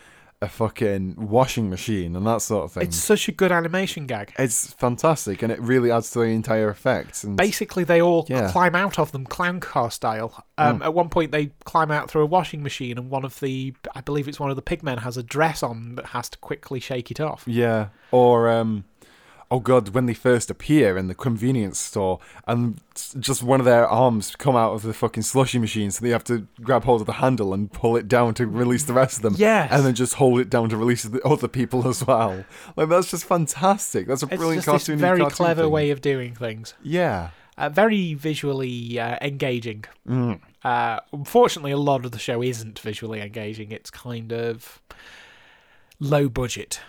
a 0.43 0.49
fucking 0.49 1.15
washing 1.17 1.69
machine 1.69 2.15
and 2.15 2.25
that 2.27 2.41
sort 2.41 2.65
of 2.65 2.71
thing. 2.73 2.83
It's 2.83 2.97
such 2.97 3.27
a 3.27 3.31
good 3.31 3.51
animation 3.51 4.05
gag. 4.07 4.33
It's 4.37 4.73
fantastic 4.73 5.41
and 5.41 5.51
it 5.51 5.59
really 5.61 5.89
adds 5.91 6.11
to 6.11 6.19
the 6.19 6.25
entire 6.25 6.69
effect. 6.69 7.23
And 7.23 7.35
Basically, 7.37 7.83
they 7.83 8.01
all 8.01 8.25
Yeah. 8.29 8.51
climb 8.51 8.75
out 8.75 8.99
of 8.99 9.11
them 9.11 9.25
clown 9.25 9.59
car 9.59 9.89
style. 9.89 10.43
Um, 10.57 10.81
At 10.81 10.93
one 10.93 11.09
point, 11.09 11.31
they 11.31 11.51
climb 11.63 11.89
out 11.91 12.11
through 12.11 12.21
a 12.21 12.27
washing 12.27 12.61
machine, 12.61 12.97
and 12.97 13.09
one 13.09 13.25
of 13.25 13.39
the, 13.39 13.73
I 13.95 14.01
believe 14.01 14.27
it's 14.27 14.39
one 14.39 14.49
of 14.51 14.55
the 14.55 14.61
pigmen, 14.61 14.99
has 14.99 15.17
a 15.17 15.23
dress 15.23 15.63
on 15.63 15.95
that 15.95 16.07
has 16.07 16.29
to 16.29 16.37
quickly 16.37 16.79
shake 16.79 17.09
it 17.09 17.19
off. 17.19 17.43
Yeah. 17.47 17.87
Or 18.11 18.49
um 18.49 18.83
oh 19.53 19.59
god, 19.59 19.89
when 19.89 20.07
they 20.07 20.13
first 20.15 20.49
appear 20.49 20.97
in 20.97 21.07
the 21.07 21.13
convenience 21.13 21.77
store 21.77 22.19
and 22.47 22.79
just 23.19 23.43
one 23.43 23.59
of 23.59 23.65
their 23.65 23.87
arms 23.87 24.35
come 24.35 24.55
out 24.55 24.73
of 24.73 24.81
the 24.81 24.93
fucking 24.93 25.21
slushy 25.21 25.59
machine 25.59 25.91
so 25.91 26.03
they 26.03 26.09
have 26.11 26.23
to 26.23 26.47
grab 26.61 26.83
hold 26.85 27.01
of 27.01 27.07
the 27.07 27.13
handle 27.13 27.53
and 27.53 27.71
pull 27.71 27.95
it 27.95 28.07
down 28.07 28.33
to 28.33 28.47
release 28.47 28.83
the 28.85 28.93
rest 28.93 29.17
of 29.17 29.21
them. 29.23 29.35
Yes. 29.37 29.69
And 29.71 29.85
then 29.85 29.93
just 29.93 30.15
hold 30.15 30.39
it 30.39 30.49
down 30.49 30.69
to 30.69 30.77
release 30.77 31.03
the 31.03 31.21
other 31.23 31.47
people 31.47 31.87
as 31.87 32.05
well. 32.05 32.43
Like 32.75 32.89
that's 32.89 33.11
just 33.11 33.25
fantastic. 33.25 34.07
That's 34.07 34.23
a 34.23 34.25
It's 34.27 34.35
brilliant 34.37 34.65
just 34.65 34.73
this 34.73 34.87
cartoon. 34.87 34.99
very 34.99 35.19
cartoon 35.19 35.35
clever 35.35 35.61
thing. 35.63 35.71
way 35.71 35.91
of 35.91 36.01
doing 36.01 36.33
things. 36.33 36.73
Yeah. 36.81 37.29
Uh, 37.55 37.69
very 37.69 38.15
visually 38.15 38.99
uh, 38.99 39.17
engaging. 39.21 39.85
Mm. 40.09 40.39
Uh, 40.63 40.99
unfortunately, 41.11 41.71
a 41.71 41.77
lot 41.77 42.05
of 42.05 42.11
the 42.11 42.17
show 42.17 42.41
isn't 42.41 42.79
visually 42.79 43.21
engaging. 43.21 43.71
It's 43.71 43.91
kind 43.91 44.33
of 44.33 44.81
low 45.99 46.29
budget. 46.29 46.79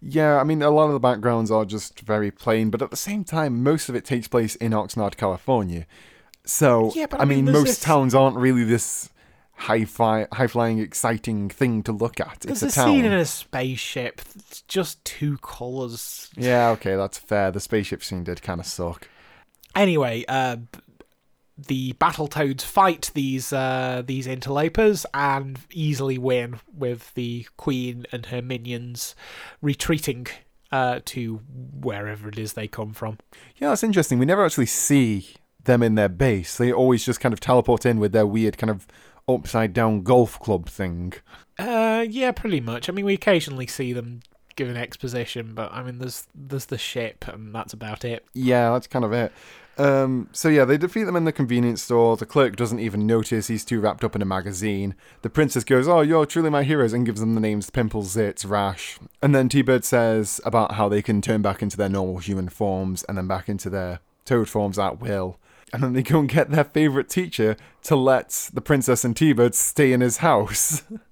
Yeah, 0.00 0.40
I 0.40 0.44
mean, 0.44 0.62
a 0.62 0.70
lot 0.70 0.86
of 0.86 0.92
the 0.92 1.00
backgrounds 1.00 1.50
are 1.50 1.64
just 1.64 2.00
very 2.00 2.30
plain, 2.30 2.70
but 2.70 2.82
at 2.82 2.90
the 2.90 2.96
same 2.96 3.24
time, 3.24 3.62
most 3.62 3.88
of 3.88 3.94
it 3.94 4.04
takes 4.04 4.28
place 4.28 4.54
in 4.56 4.72
Oxnard, 4.72 5.16
California. 5.16 5.86
So, 6.44 6.92
Yeah, 6.94 7.06
I, 7.12 7.18
I 7.22 7.24
mean, 7.24 7.44
mean, 7.44 7.52
most 7.52 7.66
this- 7.66 7.80
towns 7.80 8.14
aren't 8.14 8.36
really 8.36 8.64
this 8.64 9.10
high-fi, 9.54 10.26
high-flying, 10.32 10.78
exciting 10.78 11.48
thing 11.48 11.82
to 11.82 11.92
look 11.92 12.20
at. 12.20 12.40
There's 12.40 12.62
it's 12.62 12.76
a 12.76 12.80
a 12.80 12.84
town. 12.84 12.94
scene 12.94 13.04
in 13.04 13.12
a 13.12 13.24
spaceship. 13.24 14.20
It's 14.36 14.62
just 14.62 15.04
two 15.04 15.36
colours. 15.38 16.30
Yeah, 16.36 16.68
okay, 16.70 16.94
that's 16.94 17.18
fair. 17.18 17.50
The 17.50 17.60
spaceship 17.60 18.04
scene 18.04 18.22
did 18.24 18.40
kind 18.40 18.60
of 18.60 18.66
suck. 18.66 19.08
Anyway, 19.74 20.24
uh, 20.28 20.56
the 21.58 21.92
Battletoads 21.94 22.62
fight 22.62 23.10
these 23.14 23.52
uh, 23.52 24.02
these 24.06 24.26
interlopers 24.26 25.04
and 25.12 25.58
easily 25.72 26.16
win 26.16 26.60
with 26.72 27.12
the 27.14 27.46
Queen 27.56 28.06
and 28.12 28.26
her 28.26 28.40
minions 28.40 29.16
retreating 29.60 30.28
uh, 30.70 31.00
to 31.06 31.40
wherever 31.80 32.28
it 32.28 32.38
is 32.38 32.52
they 32.52 32.68
come 32.68 32.92
from. 32.92 33.18
Yeah, 33.56 33.70
that's 33.70 33.82
interesting. 33.82 34.18
We 34.18 34.26
never 34.26 34.44
actually 34.44 34.66
see 34.66 35.34
them 35.64 35.82
in 35.82 35.96
their 35.96 36.08
base. 36.08 36.56
They 36.56 36.72
always 36.72 37.04
just 37.04 37.20
kind 37.20 37.32
of 37.32 37.40
teleport 37.40 37.84
in 37.84 37.98
with 37.98 38.12
their 38.12 38.26
weird 38.26 38.56
kind 38.56 38.70
of 38.70 38.86
upside-down 39.28 40.02
golf 40.02 40.38
club 40.40 40.68
thing. 40.68 41.12
Uh, 41.58 42.06
yeah, 42.08 42.30
pretty 42.32 42.60
much. 42.60 42.88
I 42.88 42.92
mean, 42.92 43.04
we 43.04 43.14
occasionally 43.14 43.66
see 43.66 43.92
them 43.92 44.20
give 44.56 44.68
an 44.68 44.76
exposition, 44.76 45.54
but 45.54 45.72
I 45.72 45.82
mean, 45.82 45.98
there's 45.98 46.26
there's 46.34 46.66
the 46.66 46.78
ship, 46.78 47.26
and 47.28 47.54
that's 47.54 47.72
about 47.72 48.04
it. 48.04 48.24
Yeah, 48.32 48.70
that's 48.72 48.86
kind 48.86 49.04
of 49.04 49.12
it. 49.12 49.32
Um, 49.78 50.28
so 50.32 50.48
yeah, 50.48 50.64
they 50.64 50.76
defeat 50.76 51.04
them 51.04 51.14
in 51.14 51.24
the 51.24 51.32
convenience 51.32 51.82
store. 51.82 52.16
The 52.16 52.26
clerk 52.26 52.56
doesn't 52.56 52.80
even 52.80 53.06
notice; 53.06 53.46
he's 53.46 53.64
too 53.64 53.80
wrapped 53.80 54.02
up 54.02 54.16
in 54.16 54.22
a 54.22 54.26
magazine. 54.26 54.94
The 55.22 55.30
princess 55.30 55.64
goes, 55.64 55.86
"Oh, 55.86 56.00
you're 56.00 56.26
truly 56.26 56.50
my 56.50 56.64
heroes," 56.64 56.92
and 56.92 57.06
gives 57.06 57.20
them 57.20 57.34
the 57.34 57.40
names 57.40 57.70
Pimple, 57.70 58.02
Zits, 58.02 58.48
Rash. 58.48 58.98
And 59.22 59.34
then 59.34 59.48
T-Bird 59.48 59.84
says 59.84 60.40
about 60.44 60.74
how 60.74 60.88
they 60.88 61.00
can 61.00 61.22
turn 61.22 61.42
back 61.42 61.62
into 61.62 61.76
their 61.76 61.88
normal 61.88 62.18
human 62.18 62.48
forms 62.48 63.04
and 63.04 63.16
then 63.16 63.28
back 63.28 63.48
into 63.48 63.70
their 63.70 64.00
toad 64.24 64.48
forms 64.48 64.78
at 64.78 65.00
will. 65.00 65.38
And 65.72 65.82
then 65.82 65.92
they 65.92 66.02
go 66.02 66.18
and 66.18 66.28
get 66.28 66.50
their 66.50 66.64
favorite 66.64 67.08
teacher 67.08 67.56
to 67.84 67.94
let 67.94 68.50
the 68.52 68.60
princess 68.60 69.04
and 69.04 69.16
T-Bird 69.16 69.54
stay 69.54 69.92
in 69.92 70.00
his 70.00 70.18
house. 70.18 70.82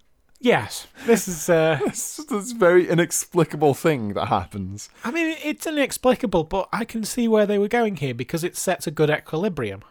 Yes, 0.47 0.87
this 1.07 1.27
is. 1.27 1.51
Uh, 1.51 1.81
it's 1.87 2.19
just 2.19 2.29
this 2.29 2.53
very 2.53 2.89
inexplicable 2.89 3.75
thing 3.75 4.15
that 4.15 4.27
happens. 4.27 4.89
I 5.03 5.11
mean, 5.11 5.37
it's 5.43 5.67
inexplicable, 5.67 6.45
but 6.45 6.69
I 6.73 6.85
can 6.85 7.03
see 7.03 7.27
where 7.27 7.47
they 7.47 7.59
were 7.59 7.67
going 7.67 7.97
here 7.97 8.15
because 8.15 8.45
it 8.45 8.57
sets 8.57 8.87
a 8.87 8.93
good 8.93 9.11
equilibrium. 9.11 9.83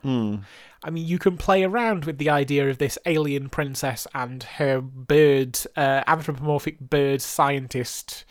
I 0.82 0.90
mean, 0.92 1.06
you 1.06 1.20
can 1.20 1.36
play 1.36 1.66
around 1.66 2.06
with 2.06 2.20
the 2.20 2.30
idea 2.30 2.70
of 2.70 2.78
this 2.78 2.98
alien 3.06 3.50
princess 3.50 4.08
and 4.16 4.44
her 4.44 4.80
bird, 4.80 5.60
uh, 5.76 6.04
anthropomorphic 6.08 6.80
bird 6.80 7.22
scientist, 7.22 8.24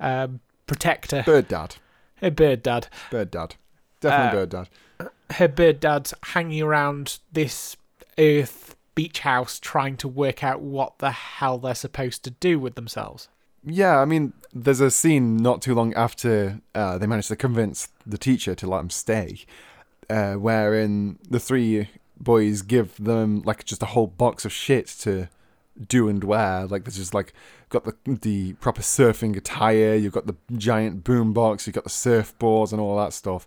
um, 0.00 0.40
protector, 0.66 1.22
Bird 1.24 1.46
Dad, 1.46 1.76
her 2.16 2.32
bird 2.32 2.64
dad, 2.64 2.88
Bird 3.12 3.30
Dad, 3.30 3.54
definitely 4.00 4.26
Uh, 4.26 4.46
Bird 4.46 4.50
Dad. 4.50 5.10
her 5.36 5.48
bird 5.48 5.78
dad 5.78 6.10
hanging 6.24 6.62
around 6.62 7.18
this 7.30 7.76
Earth 8.18 8.74
beach 8.98 9.20
house 9.20 9.60
trying 9.60 9.96
to 9.96 10.08
work 10.08 10.42
out 10.42 10.60
what 10.60 10.98
the 10.98 11.12
hell 11.12 11.56
they're 11.56 11.72
supposed 11.72 12.24
to 12.24 12.30
do 12.30 12.58
with 12.58 12.74
themselves. 12.74 13.28
Yeah, 13.64 14.00
I 14.00 14.04
mean, 14.04 14.32
there's 14.52 14.80
a 14.80 14.90
scene 14.90 15.36
not 15.36 15.62
too 15.62 15.72
long 15.72 15.94
after 15.94 16.60
uh, 16.74 16.98
they 16.98 17.06
managed 17.06 17.28
to 17.28 17.36
convince 17.36 17.90
the 18.04 18.18
teacher 18.18 18.56
to 18.56 18.66
let 18.66 18.78
them 18.78 18.90
stay, 18.90 19.44
uh, 20.10 20.32
wherein 20.34 21.20
the 21.30 21.38
three 21.38 21.90
boys 22.18 22.62
give 22.62 22.96
them 22.96 23.40
like 23.42 23.64
just 23.64 23.84
a 23.84 23.86
whole 23.86 24.08
box 24.08 24.44
of 24.44 24.50
shit 24.50 24.88
to 25.02 25.28
do 25.86 26.08
and 26.08 26.24
wear. 26.24 26.66
Like 26.66 26.82
there's 26.82 26.96
just 26.96 27.14
like 27.14 27.32
got 27.68 27.84
the 27.84 27.94
the 28.04 28.54
proper 28.54 28.82
surfing 28.82 29.36
attire, 29.36 29.94
you've 29.94 30.12
got 30.12 30.26
the 30.26 30.34
giant 30.56 31.04
boom 31.04 31.32
box, 31.32 31.68
you've 31.68 31.74
got 31.74 31.84
the 31.84 31.90
surfboards 31.90 32.72
and 32.72 32.80
all 32.80 32.96
that 32.96 33.12
stuff. 33.12 33.46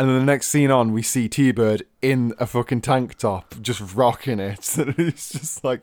And 0.00 0.08
then 0.08 0.18
the 0.20 0.24
next 0.24 0.48
scene 0.48 0.70
on, 0.70 0.94
we 0.94 1.02
see 1.02 1.28
T 1.28 1.52
Bird 1.52 1.82
in 2.00 2.32
a 2.38 2.46
fucking 2.46 2.80
tank 2.80 3.18
top, 3.18 3.54
just 3.60 3.94
rocking 3.94 4.40
it. 4.40 4.74
And 4.78 4.94
it's 4.98 5.28
just 5.28 5.62
like, 5.62 5.82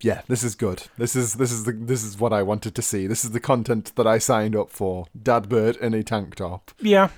yeah, 0.00 0.22
this 0.28 0.42
is 0.42 0.54
good. 0.54 0.84
This 0.96 1.14
is 1.14 1.34
this 1.34 1.52
is 1.52 1.64
the 1.64 1.72
this 1.72 2.02
is 2.02 2.18
what 2.18 2.32
I 2.32 2.42
wanted 2.42 2.74
to 2.74 2.80
see. 2.80 3.06
This 3.06 3.22
is 3.22 3.32
the 3.32 3.40
content 3.40 3.92
that 3.96 4.06
I 4.06 4.16
signed 4.16 4.56
up 4.56 4.70
for. 4.70 5.08
Dad 5.22 5.50
Bird 5.50 5.76
in 5.76 5.92
a 5.92 6.02
tank 6.02 6.36
top. 6.36 6.70
Yeah. 6.80 7.10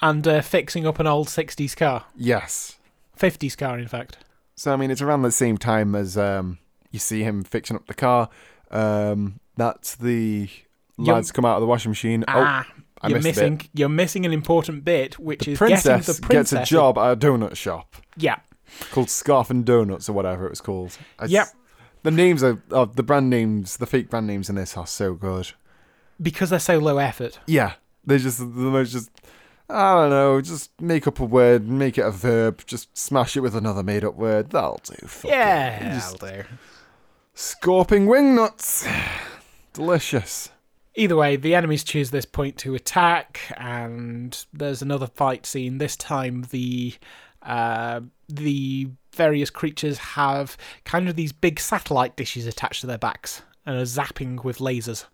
And 0.00 0.26
uh, 0.26 0.40
fixing 0.40 0.86
up 0.86 0.98
an 0.98 1.06
old 1.06 1.28
60s 1.28 1.76
car. 1.76 2.06
Yes. 2.16 2.78
50s 3.18 3.54
car, 3.54 3.78
in 3.78 3.88
fact. 3.88 4.16
So 4.56 4.72
I 4.72 4.76
mean, 4.76 4.90
it's 4.90 5.02
around 5.02 5.20
the 5.20 5.30
same 5.30 5.58
time 5.58 5.94
as 5.94 6.16
um, 6.16 6.56
you 6.90 6.98
see 6.98 7.24
him 7.24 7.44
fixing 7.44 7.76
up 7.76 7.86
the 7.88 7.94
car. 7.94 8.30
Um, 8.70 9.38
that's 9.58 9.96
the 9.96 10.48
Young- 10.96 11.16
lads 11.16 11.30
come 11.30 11.44
out 11.44 11.56
of 11.56 11.60
the 11.60 11.66
washing 11.66 11.90
machine. 11.90 12.24
Ah, 12.26 12.66
oh, 12.66 12.81
I 13.02 13.08
you're 13.08 13.20
missing 13.20 13.60
you're 13.74 13.88
missing 13.88 14.24
an 14.26 14.32
important 14.32 14.84
bit, 14.84 15.18
which 15.18 15.44
the 15.46 15.52
is 15.52 15.58
princess, 15.58 15.84
getting 16.06 16.14
the 16.14 16.26
princess. 16.26 16.58
gets 16.60 16.70
a 16.70 16.74
job 16.74 16.96
at 16.98 17.12
a 17.12 17.16
donut 17.16 17.56
shop 17.56 17.96
Yeah, 18.16 18.38
called 18.92 19.10
Scarf 19.10 19.50
and 19.50 19.64
Donuts 19.64 20.08
or 20.08 20.12
whatever 20.12 20.46
it 20.46 20.50
was 20.50 20.60
called. 20.60 20.96
I 21.18 21.26
Yep. 21.26 21.48
The 22.04 22.10
names 22.10 22.42
are, 22.42 22.60
the 22.68 23.02
brand 23.04 23.30
names, 23.30 23.76
the 23.76 23.86
fake 23.86 24.10
brand 24.10 24.26
names 24.26 24.48
in 24.48 24.56
this 24.56 24.76
are 24.76 24.86
so 24.86 25.14
good. 25.14 25.52
because 26.20 26.50
they're 26.50 26.58
so 26.58 26.78
low 26.78 26.98
effort. 26.98 27.38
Yeah, 27.46 27.74
they're 28.04 28.18
just 28.18 28.38
the 28.38 28.44
most 28.44 28.92
just. 28.92 29.10
I 29.70 29.94
don't 29.94 30.10
know. 30.10 30.40
Just 30.40 30.70
make 30.80 31.06
up 31.06 31.18
a 31.20 31.24
word, 31.24 31.66
make 31.68 31.96
it 31.96 32.04
a 32.04 32.10
verb, 32.10 32.62
just 32.66 32.96
smash 32.98 33.36
it 33.36 33.40
with 33.40 33.54
another 33.56 33.82
made-up 33.82 34.16
word. 34.16 34.50
That'll 34.50 34.80
do. 34.84 35.06
Yeah, 35.24 35.98
that'll 35.98 36.18
do. 36.18 36.42
Scorping 37.34 38.06
wing 38.06 38.34
nuts, 38.34 38.86
delicious. 39.72 40.50
Either 40.94 41.16
way, 41.16 41.36
the 41.36 41.54
enemies 41.54 41.84
choose 41.84 42.10
this 42.10 42.26
point 42.26 42.58
to 42.58 42.74
attack, 42.74 43.40
and 43.56 44.44
there's 44.52 44.82
another 44.82 45.06
fight 45.06 45.46
scene. 45.46 45.78
This 45.78 45.96
time, 45.96 46.46
the 46.50 46.94
uh, 47.42 48.00
the 48.28 48.88
various 49.14 49.50
creatures 49.50 49.98
have 49.98 50.56
kind 50.84 51.08
of 51.08 51.16
these 51.16 51.32
big 51.32 51.58
satellite 51.58 52.16
dishes 52.16 52.46
attached 52.46 52.80
to 52.82 52.86
their 52.86 52.98
backs 52.98 53.42
and 53.66 53.76
are 53.76 53.82
zapping 53.82 54.44
with 54.44 54.58
lasers. 54.58 55.06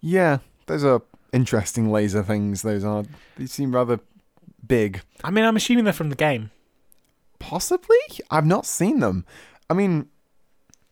Yeah, 0.00 0.38
those 0.66 0.84
are 0.84 1.02
interesting 1.32 1.90
laser 1.90 2.22
things. 2.22 2.62
Those 2.62 2.84
are. 2.84 3.04
They 3.36 3.46
seem 3.46 3.74
rather 3.74 4.00
big. 4.66 5.00
I 5.24 5.30
mean, 5.30 5.44
I'm 5.44 5.56
assuming 5.56 5.84
they're 5.84 5.92
from 5.92 6.10
the 6.10 6.16
game. 6.16 6.50
Possibly, 7.38 7.98
I've 8.30 8.46
not 8.46 8.64
seen 8.64 9.00
them. 9.00 9.26
I 9.68 9.74
mean, 9.74 10.08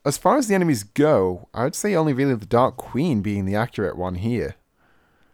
as 0.05 0.19
far 0.19 0.37
as 0.37 0.49
the 0.49 0.55
enemies 0.55 0.83
go, 0.83 1.49
I 1.55 1.65
would 1.65 1.75
say 1.75 1.95
only 1.95 2.13
really 2.13 2.35
the 2.35 2.47
Dark 2.47 2.77
Queen 2.77 3.21
being 3.23 3.45
the 3.47 3.57
accurate 3.57 3.97
one 3.97 4.17
here. 4.17 4.55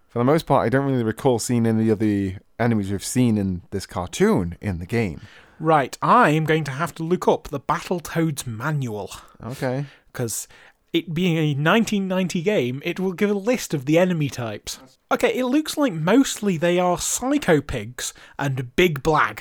For 0.09 0.19
the 0.19 0.25
most 0.25 0.47
part, 0.47 0.65
I 0.65 0.69
don't 0.69 0.87
really 0.91 1.05
recall 1.05 1.39
seeing 1.39 1.67
any 1.67 1.89
of 1.89 1.99
the 1.99 2.37
enemies 2.59 2.91
we've 2.91 3.05
seen 3.05 3.39
in 3.39 3.63
this 3.71 3.87
cartoon 3.87 4.57
in 4.61 4.79
the 4.79 4.87
game. 4.87 5.21
Right, 5.61 5.97
I'm 6.03 6.45
going 6.45 6.65
to 6.65 6.71
have 6.73 6.95
to 6.97 7.03
look 7.03 7.29
up 7.29 7.49
the 7.49 7.61
Battletoads 7.61 8.47
manual. 8.47 9.11
Okay. 9.43 9.87
because 10.13 10.49
it 10.93 11.15
being 11.15 11.37
a 11.37 11.51
1990 11.55 12.43
game, 12.43 12.83
it 12.85 12.99
will 12.99 13.13
give 13.13 13.31
a 13.31 13.35
list 13.35 13.73
of 13.75 13.85
the 13.87 13.97
enemy 13.99 14.29
types. 14.29 14.81
Okay, 15.13 15.33
it 15.39 15.45
looks 15.47 15.77
like 15.77 15.93
mostly 15.93 16.57
they 16.57 16.81
are 16.81 16.99
psycho 16.99 17.61
pigs 17.61 18.13
and 18.39 18.75
big 18.75 19.03
blag, 19.03 19.41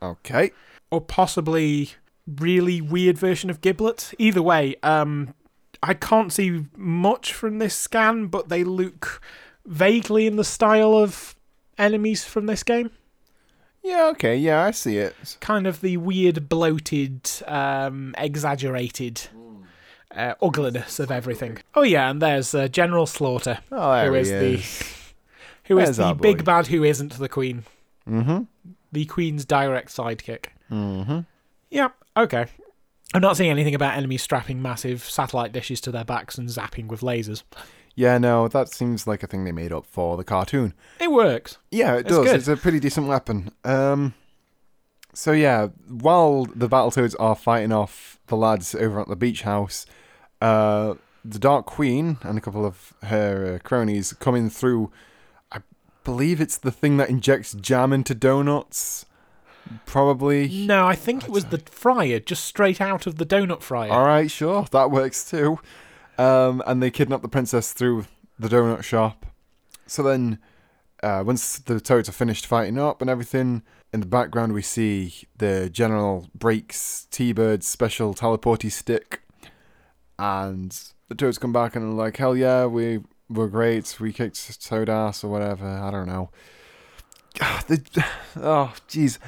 Okay. 0.00 0.52
or 0.92 1.00
possibly 1.00 1.90
really 2.36 2.80
weird 2.80 3.18
version 3.18 3.50
of 3.50 3.60
giblet. 3.60 4.12
Either 4.18 4.42
way, 4.42 4.76
um, 4.82 5.34
I 5.82 5.94
can't 5.94 6.32
see 6.32 6.64
much 6.76 7.32
from 7.32 7.58
this 7.58 7.74
scan, 7.74 8.26
but 8.26 8.48
they 8.48 8.64
look 8.64 9.20
vaguely 9.66 10.26
in 10.26 10.36
the 10.36 10.44
style 10.44 10.94
of 10.94 11.34
enemies 11.78 12.24
from 12.24 12.46
this 12.46 12.62
game. 12.62 12.90
Yeah, 13.82 14.06
okay. 14.12 14.36
Yeah, 14.36 14.64
I 14.64 14.72
see 14.72 14.98
it. 14.98 15.14
Kind 15.40 15.66
of 15.66 15.80
the 15.80 15.96
weird, 15.98 16.48
bloated, 16.48 17.30
um, 17.46 18.14
exaggerated 18.18 19.22
uh, 20.14 20.34
ugliness 20.42 20.98
of 20.98 21.10
everything. 21.10 21.58
Oh 21.74 21.82
yeah, 21.82 22.10
and 22.10 22.20
there's 22.20 22.54
uh, 22.54 22.68
General 22.68 23.06
Slaughter, 23.06 23.58
Oh, 23.70 23.92
there 23.92 24.08
who 24.08 24.14
is 24.16 24.30
is. 24.30 24.78
the 24.78 24.86
who 25.68 25.78
is 25.78 25.96
There's 25.96 26.08
the 26.08 26.14
big 26.14 26.44
bad 26.44 26.66
who 26.66 26.82
isn't 26.82 27.12
the 27.18 27.28
Queen, 27.28 27.64
Mm-hmm. 28.08 28.42
the 28.90 29.04
Queen's 29.04 29.44
direct 29.44 29.88
sidekick. 29.94 30.46
Mm-hmm. 30.72 31.20
Yep. 31.70 31.97
Okay. 32.18 32.46
I'm 33.14 33.22
not 33.22 33.36
seeing 33.36 33.50
anything 33.50 33.74
about 33.74 33.96
enemies 33.96 34.22
strapping 34.22 34.60
massive 34.60 35.02
satellite 35.02 35.52
dishes 35.52 35.80
to 35.82 35.90
their 35.90 36.04
backs 36.04 36.36
and 36.36 36.48
zapping 36.48 36.88
with 36.88 37.00
lasers. 37.00 37.42
Yeah, 37.94 38.18
no, 38.18 38.48
that 38.48 38.68
seems 38.68 39.06
like 39.06 39.22
a 39.22 39.26
thing 39.26 39.44
they 39.44 39.52
made 39.52 39.72
up 39.72 39.86
for 39.86 40.16
the 40.16 40.24
cartoon. 40.24 40.74
It 41.00 41.10
works. 41.10 41.58
Yeah, 41.70 41.94
it 41.94 42.00
It's 42.00 42.10
does. 42.10 42.24
good. 42.26 42.36
It's 42.36 42.48
a 42.48 42.56
pretty 42.56 42.80
decent 42.80 43.06
weapon. 43.08 43.50
Um, 43.64 44.14
so 45.14 45.32
yeah, 45.32 45.68
while 45.88 46.44
the 46.44 46.68
Battletoads 46.68 47.14
are 47.18 47.34
fighting 47.34 47.72
off 47.72 48.20
the 48.26 48.36
lads 48.36 48.74
over 48.74 49.00
at 49.00 49.08
the 49.08 49.16
beach 49.16 49.42
house, 49.42 49.86
uh, 50.42 50.94
the 51.24 51.38
Dark 51.38 51.66
Queen 51.66 52.18
and 52.22 52.36
a 52.38 52.40
couple 52.40 52.64
of 52.66 52.92
her 53.04 53.54
uh, 53.54 53.58
cronies 53.66 54.12
coming 54.12 54.48
through. 54.50 54.92
I 55.50 55.60
believe 56.04 56.40
it's 56.40 56.58
the 56.58 56.70
thing 56.70 56.98
that 56.98 57.08
injects 57.10 57.54
jam 57.54 57.92
into 57.92 58.14
donuts. 58.14 59.06
Probably. 59.86 60.66
No, 60.66 60.86
I 60.86 60.94
think 60.94 61.24
it 61.24 61.30
was 61.30 61.46
the 61.46 61.58
fryer, 61.58 62.20
just 62.20 62.44
straight 62.44 62.80
out 62.80 63.06
of 63.06 63.16
the 63.16 63.26
donut 63.26 63.62
fryer. 63.62 63.90
All 63.90 64.04
right, 64.04 64.30
sure, 64.30 64.66
that 64.70 64.90
works 64.90 65.28
too. 65.28 65.58
Um, 66.16 66.62
and 66.66 66.82
they 66.82 66.90
kidnap 66.90 67.22
the 67.22 67.28
princess 67.28 67.72
through 67.72 68.06
the 68.38 68.48
donut 68.48 68.82
shop. 68.82 69.26
So 69.86 70.02
then, 70.02 70.38
uh, 71.02 71.22
once 71.24 71.58
the 71.58 71.80
toads 71.80 72.08
are 72.08 72.12
finished 72.12 72.46
fighting 72.46 72.78
up 72.78 73.00
and 73.00 73.08
everything, 73.08 73.62
in 73.92 74.00
the 74.00 74.06
background 74.06 74.52
we 74.52 74.62
see 74.62 75.14
the 75.38 75.70
general 75.70 76.28
breaks 76.34 77.06
T-Bird's 77.10 77.66
special 77.66 78.14
teleporty 78.14 78.70
stick, 78.70 79.22
and 80.18 80.78
the 81.08 81.14
toads 81.14 81.38
come 81.38 81.52
back 81.52 81.76
and 81.76 81.84
are 81.84 82.04
like, 82.04 82.16
"Hell 82.16 82.36
yeah, 82.36 82.66
we 82.66 83.00
were 83.30 83.48
great. 83.48 83.96
We 84.00 84.12
kicked 84.12 84.62
Toad 84.66 84.88
ass 84.88 85.22
or 85.24 85.30
whatever. 85.30 85.66
I 85.66 85.90
don't 85.90 86.06
know." 86.06 86.30
The, 87.68 88.04
oh, 88.36 88.74
jeez 88.88 89.18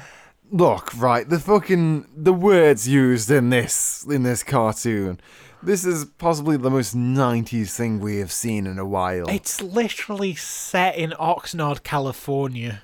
look 0.51 0.91
right 0.97 1.29
the 1.29 1.39
fucking 1.39 2.05
the 2.15 2.33
words 2.33 2.87
used 2.87 3.31
in 3.31 3.49
this 3.49 4.05
in 4.09 4.23
this 4.23 4.43
cartoon. 4.43 5.19
This 5.63 5.85
is 5.85 6.05
possibly 6.17 6.57
the 6.57 6.71
most 6.71 6.95
90s 6.95 7.75
thing 7.75 7.99
we 7.99 8.17
have 8.17 8.31
seen 8.31 8.65
in 8.65 8.79
a 8.79 8.85
while. 8.85 9.29
It's 9.29 9.61
literally 9.61 10.33
set 10.33 10.95
in 10.95 11.11
Oxnard, 11.11 11.83
California. 11.83 12.81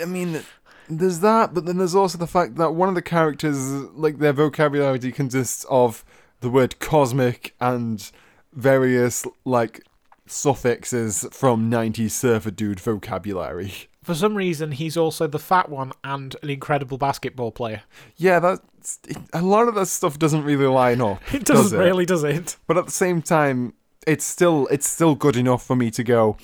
i 0.00 0.04
mean 0.04 0.42
there's 0.88 1.20
that 1.20 1.52
but 1.54 1.66
then 1.66 1.76
there's 1.78 1.94
also 1.94 2.16
the 2.18 2.26
fact 2.26 2.54
that 2.56 2.72
one 2.74 2.88
of 2.88 2.94
the 2.94 3.02
characters 3.02 3.58
like 3.94 4.18
their 4.18 4.32
vocabulary 4.32 4.98
consists 5.12 5.64
of 5.68 6.04
the 6.40 6.48
word 6.48 6.78
cosmic 6.78 7.54
and 7.60 8.10
various 8.54 9.26
like 9.44 9.82
suffixes 10.26 11.26
from 11.32 11.70
90s 11.70 12.10
surfer 12.12 12.50
dude 12.50 12.80
vocabulary 12.80 13.72
For 14.08 14.14
some 14.14 14.34
reason, 14.34 14.72
he's 14.72 14.96
also 14.96 15.26
the 15.26 15.38
fat 15.38 15.68
one 15.68 15.92
and 16.02 16.34
an 16.42 16.48
incredible 16.48 16.96
basketball 16.96 17.52
player. 17.52 17.82
yeah 18.16 18.38
that's 18.40 19.00
a 19.34 19.42
lot 19.42 19.68
of 19.68 19.74
that 19.74 19.84
stuff 19.84 20.18
doesn't 20.18 20.44
really 20.44 20.64
line 20.64 21.02
up 21.02 21.20
It 21.34 21.44
does 21.44 21.64
doesn't 21.64 21.78
it? 21.78 21.84
really, 21.84 22.06
does 22.06 22.24
it? 22.24 22.56
But 22.66 22.78
at 22.78 22.86
the 22.86 22.90
same 22.90 23.20
time, 23.20 23.74
it's 24.06 24.24
still 24.24 24.66
it's 24.70 24.88
still 24.88 25.14
good 25.14 25.36
enough 25.36 25.62
for 25.62 25.76
me 25.76 25.90
to 25.90 26.02
go, 26.02 26.38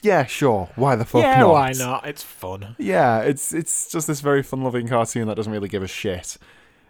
yeah, 0.00 0.26
sure. 0.26 0.68
Why 0.76 0.94
the 0.94 1.04
fuck 1.04 1.22
yeah, 1.22 1.40
not? 1.40 1.50
why 1.50 1.72
not? 1.72 2.06
It's 2.06 2.22
fun. 2.22 2.76
Yeah, 2.78 3.18
it's 3.22 3.52
it's 3.52 3.90
just 3.90 4.06
this 4.06 4.20
very 4.20 4.44
fun-loving 4.44 4.86
cartoon 4.86 5.26
that 5.26 5.34
doesn't 5.34 5.52
really 5.52 5.68
give 5.68 5.82
a 5.82 5.88
shit. 5.88 6.36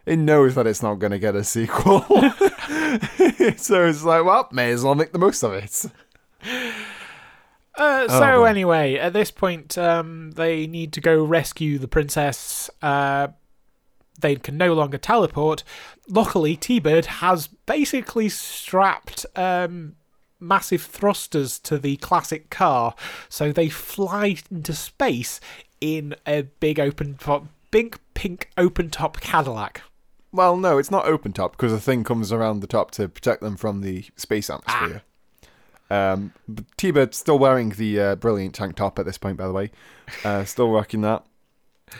It 0.04 0.18
knows 0.18 0.56
that 0.56 0.66
it's 0.66 0.82
not 0.82 0.96
going 0.96 1.12
to 1.12 1.18
get 1.18 1.36
a 1.36 1.42
sequel, 1.42 2.00
so 3.56 3.86
it's 3.86 4.04
like, 4.04 4.26
well, 4.26 4.46
may 4.52 4.72
as 4.72 4.84
well 4.84 4.94
make 4.94 5.12
the 5.12 5.18
most 5.18 5.42
of 5.42 5.54
it. 5.54 5.86
Uh, 7.78 8.06
Oh, 8.08 8.18
so 8.18 8.40
boy. 8.40 8.44
anyway, 8.44 8.94
at 8.96 9.12
this 9.12 9.30
point, 9.30 9.78
um, 9.78 10.32
they 10.32 10.66
need 10.66 10.92
to 10.94 11.00
go 11.00 11.22
rescue 11.24 11.78
the 11.78 11.88
princess. 11.88 12.68
Uh, 12.82 13.28
they 14.20 14.34
can 14.36 14.56
no 14.56 14.72
longer 14.74 14.98
teleport. 14.98 15.62
Luckily, 16.08 16.56
T-Bird 16.56 17.06
has 17.06 17.46
basically 17.46 18.28
strapped 18.28 19.24
um, 19.36 19.94
massive 20.40 20.82
thrusters 20.82 21.58
to 21.60 21.78
the 21.78 21.96
classic 21.98 22.50
car, 22.50 22.94
so 23.28 23.52
they 23.52 23.68
fly 23.68 24.36
into 24.50 24.72
space 24.72 25.40
in 25.80 26.16
a 26.26 26.42
big 26.42 26.80
open 26.80 27.14
top, 27.16 27.46
big 27.70 27.96
pink 28.14 28.50
open 28.58 28.90
top 28.90 29.20
Cadillac. 29.20 29.82
Well, 30.32 30.56
no, 30.56 30.78
it's 30.78 30.90
not 30.90 31.06
open 31.06 31.32
top 31.32 31.52
because 31.52 31.72
the 31.72 31.80
thing 31.80 32.02
comes 32.04 32.32
around 32.32 32.60
the 32.60 32.66
top 32.66 32.90
to 32.92 33.08
protect 33.08 33.40
them 33.40 33.56
from 33.56 33.80
the 33.82 34.04
space 34.16 34.50
atmosphere. 34.50 35.02
Um, 35.90 36.32
T-Bird's 36.76 37.16
still 37.16 37.38
wearing 37.38 37.70
the 37.70 38.00
uh, 38.00 38.14
brilliant 38.16 38.54
tank 38.54 38.76
top 38.76 38.98
at 38.98 39.06
this 39.06 39.16
point, 39.18 39.36
by 39.38 39.46
the 39.46 39.52
way. 39.52 39.70
Uh, 40.24 40.44
still 40.44 40.70
rocking 40.70 41.00
that. 41.02 41.24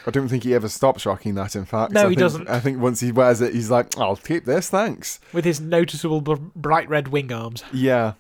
I 0.06 0.10
don't 0.10 0.28
think 0.28 0.42
he 0.44 0.54
ever 0.54 0.68
stops 0.68 1.06
rocking 1.06 1.34
that. 1.36 1.56
In 1.56 1.64
fact, 1.64 1.92
No, 1.92 2.00
I 2.00 2.02
he 2.04 2.08
think- 2.10 2.18
doesn't. 2.18 2.48
I 2.50 2.60
think 2.60 2.78
once 2.80 3.00
he 3.00 3.10
wears 3.12 3.40
it, 3.40 3.54
he's 3.54 3.70
like, 3.70 3.96
"I'll 3.98 4.16
keep 4.16 4.44
this, 4.44 4.68
thanks." 4.68 5.18
With 5.32 5.46
his 5.46 5.60
noticeable 5.60 6.20
br- 6.20 6.34
bright 6.54 6.88
red 6.90 7.08
wing 7.08 7.32
arms. 7.32 7.64
Yeah, 7.72 8.12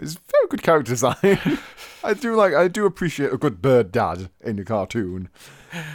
it's 0.00 0.14
very 0.14 0.46
good 0.48 0.62
character 0.62 0.92
design. 0.92 1.14
I 2.04 2.14
do 2.14 2.34
like. 2.34 2.54
I 2.54 2.66
do 2.68 2.86
appreciate 2.86 3.30
a 3.32 3.36
good 3.36 3.60
bird 3.60 3.92
dad 3.92 4.30
in 4.40 4.58
a 4.58 4.64
cartoon. 4.64 5.28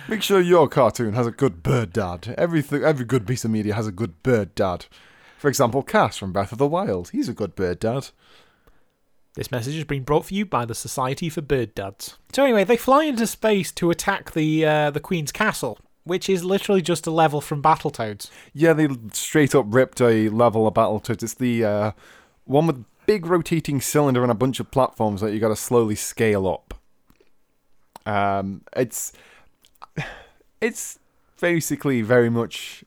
Make 0.08 0.22
sure 0.22 0.40
your 0.40 0.68
cartoon 0.68 1.14
has 1.14 1.26
a 1.26 1.32
good 1.32 1.64
bird 1.64 1.94
dad. 1.94 2.36
Everything, 2.38 2.84
every 2.84 3.06
good 3.06 3.26
piece 3.26 3.44
of 3.44 3.50
media 3.52 3.74
has 3.74 3.88
a 3.88 3.92
good 3.92 4.22
bird 4.22 4.54
dad. 4.54 4.86
For 5.40 5.48
example, 5.48 5.82
Kass 5.84 6.18
from 6.18 6.32
Breath 6.32 6.52
of 6.52 6.58
the 6.60 6.68
Wild. 6.68 7.10
He's 7.10 7.30
a 7.30 7.34
good 7.34 7.56
bird 7.56 7.80
dad. 7.80 8.10
This 9.38 9.52
message 9.52 9.76
has 9.76 9.84
been 9.84 10.02
brought 10.02 10.26
for 10.26 10.34
you 10.34 10.48
by 10.48 10.66
the 10.66 10.74
Society 10.74 11.30
for 11.30 11.42
Bird 11.42 11.76
Dads. 11.76 12.18
So 12.34 12.44
anyway, 12.44 12.64
they 12.64 12.76
fly 12.76 13.04
into 13.04 13.28
space 13.28 13.72
to 13.74 13.92
attack 13.92 14.32
the 14.32 14.66
uh, 14.66 14.90
the 14.90 15.00
Queen's 15.00 15.32
castle, 15.32 15.78
which 16.06 16.28
is 16.28 16.44
literally 16.44 16.82
just 16.82 17.06
a 17.06 17.12
level 17.12 17.40
from 17.40 17.62
Battletoads. 17.62 18.32
Yeah, 18.52 18.74
they 18.74 18.88
straight 19.14 19.54
up 19.54 19.68
ripped 19.70 20.02
a 20.02 20.30
level 20.30 20.66
of 20.66 20.74
Battletoads. 20.74 21.22
It's 21.22 21.36
the 21.36 21.64
uh, 21.64 21.92
one 22.46 22.66
with 22.66 22.84
big 23.06 23.28
rotating 23.28 23.80
cylinder 23.80 24.24
and 24.24 24.32
a 24.32 24.36
bunch 24.36 24.60
of 24.60 24.72
platforms 24.72 25.22
that 25.22 25.32
you 25.34 25.40
got 25.40 25.50
to 25.50 25.56
slowly 25.56 25.94
scale 25.94 26.48
up. 26.48 26.74
Um, 28.08 28.64
it's 28.76 29.14
it's 30.60 30.98
basically 31.40 32.02
very 32.02 32.32
much 32.32 32.84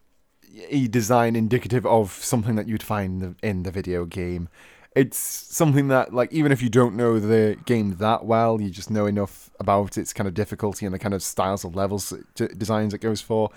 a 0.69 0.89
design 0.89 1.37
indicative 1.37 1.87
of 1.87 2.11
something 2.11 2.57
that 2.57 2.67
you'd 2.67 2.83
find 2.83 3.37
in 3.41 3.63
the 3.63 3.71
video 3.71 4.05
game. 4.05 4.49
It's 4.97 5.19
something 5.19 5.89
that, 5.89 6.13
like, 6.13 6.33
even 6.33 6.51
if 6.51 6.63
you 6.63 6.69
don't 6.69 6.97
know 6.97 7.21
the 7.21 7.57
game 7.65 7.97
that 7.97 8.25
well, 8.25 8.61
you 8.61 8.71
just 8.71 8.91
know 8.91 9.07
enough 9.07 9.51
about 9.61 9.97
its 9.97 10.13
kind 10.13 10.27
of 10.27 10.35
difficulty 10.35 10.85
and 10.85 10.93
the 10.93 10.99
kind 10.99 11.15
of 11.15 11.23
styles 11.23 11.65
of 11.65 11.77
levels 11.77 12.13
designs 12.35 12.93
it 12.93 13.01
goes 13.01 13.21
for. 13.21 13.51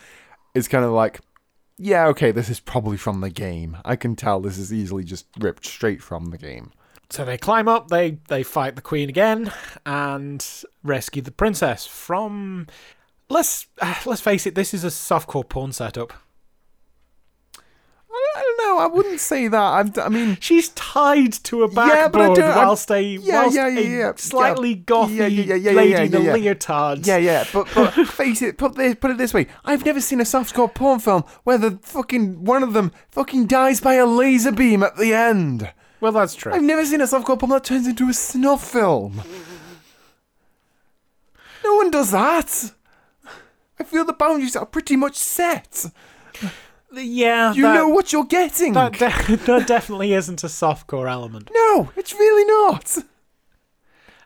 It's 0.53 0.67
kind 0.67 0.85
of 0.85 0.91
like, 0.91 1.21
yeah, 1.77 2.05
okay, 2.07 2.31
this 2.31 2.49
is 2.49 2.59
probably 2.59 2.97
from 2.97 3.21
the 3.21 3.31
game. 3.31 3.77
I 3.83 3.95
can 3.95 4.15
tell 4.15 4.39
this 4.39 4.59
is 4.59 4.71
easily 4.71 5.03
just 5.03 5.25
ripped 5.39 5.65
straight 5.65 6.03
from 6.03 6.25
the 6.25 6.37
game. 6.37 6.71
So 7.09 7.25
they 7.25 7.37
climb 7.37 7.67
up, 7.67 7.89
they 7.89 8.17
they 8.27 8.43
fight 8.43 8.75
the 8.75 8.81
Queen 8.81 9.09
again, 9.09 9.51
and 9.85 10.45
rescue 10.83 11.21
the 11.21 11.31
princess 11.31 11.85
from. 11.85 12.67
Let's 13.29 13.67
let's 14.05 14.21
face 14.21 14.45
it, 14.45 14.55
this 14.55 14.73
is 14.73 14.83
a 14.83 14.87
softcore 14.87 15.47
porn 15.47 15.73
setup. 15.73 16.13
I 18.15 18.41
don't 18.41 18.57
know. 18.67 18.77
I 18.79 18.87
wouldn't 18.87 19.19
say 19.19 19.47
that. 19.47 19.57
I'm, 19.59 19.93
I 19.97 20.09
mean, 20.09 20.37
She's 20.39 20.69
tied 20.69 21.33
to 21.45 21.63
a 21.63 21.67
Yeah, 21.69 22.07
backboard 22.09 22.39
I'm- 22.39 22.55
whilst 22.57 22.91
a 22.91 23.01
yeah, 23.01 23.41
whilst 23.41 23.55
yeah, 23.55 23.67
yeah, 23.67 23.79
a 23.79 23.97
yeah. 23.97 24.11
slightly 24.17 24.69
Yeah. 24.69 24.75
gothy 24.85 25.15
Yeah, 25.15 25.27
yeah, 25.27 25.43
yeah, 25.43 25.55
yeah, 25.55 25.71
lady 25.71 25.89
yeah, 25.91 26.01
in 26.03 26.15
a 26.15 26.19
yeah, 26.19 26.25
yeah. 26.35 26.51
leotard. 26.53 27.07
yeah, 27.07 27.17
yeah, 27.17 27.45
but 27.51 27.67
but 27.73 27.91
face 28.07 28.41
it, 28.41 28.57
put 28.57 28.75
this, 28.75 28.95
put 28.95 29.11
it 29.11 29.17
this 29.17 29.33
way. 29.33 29.47
I've 29.65 29.85
never 29.85 29.99
seen 30.01 30.19
a 30.21 30.23
softcore 30.25 30.73
porn 30.73 30.99
film 30.99 31.23
where 31.43 31.57
the 31.57 31.79
fucking 31.81 32.43
one 32.45 32.61
of 32.63 32.73
them 32.73 32.91
fucking 33.11 33.47
dies 33.47 33.81
by 33.81 33.95
a 33.95 34.05
laser 34.05 34.51
beam 34.51 34.83
at 34.83 34.95
the 34.97 35.13
end. 35.13 35.71
Well, 35.99 36.11
that's 36.11 36.35
true. 36.35 36.53
I've 36.53 36.61
never 36.63 36.85
seen 36.85 37.01
a 37.01 37.05
softcore 37.05 37.39
porn 37.39 37.49
that 37.51 37.63
turns 37.63 37.87
into 37.87 38.09
a 38.09 38.13
snuff 38.13 38.69
film. 38.69 39.21
No 41.63 41.75
one 41.75 41.89
does 41.91 42.11
that. 42.11 42.73
I 43.79 43.83
feel 43.83 44.05
the 44.05 44.13
boundaries 44.13 44.55
are 44.55 44.65
pretty 44.65 44.95
much 44.95 45.15
set. 45.15 45.85
Yeah, 46.95 47.53
You 47.53 47.63
that, 47.63 47.73
know 47.73 47.89
what 47.89 48.11
you're 48.13 48.25
getting. 48.25 48.73
that, 48.73 48.93
de- 48.93 49.35
that 49.45 49.67
definitely 49.67 50.13
isn't 50.13 50.43
a 50.43 50.47
softcore 50.47 51.09
element. 51.09 51.49
no, 51.53 51.91
it's 51.95 52.13
really 52.13 52.45
not. 52.45 52.97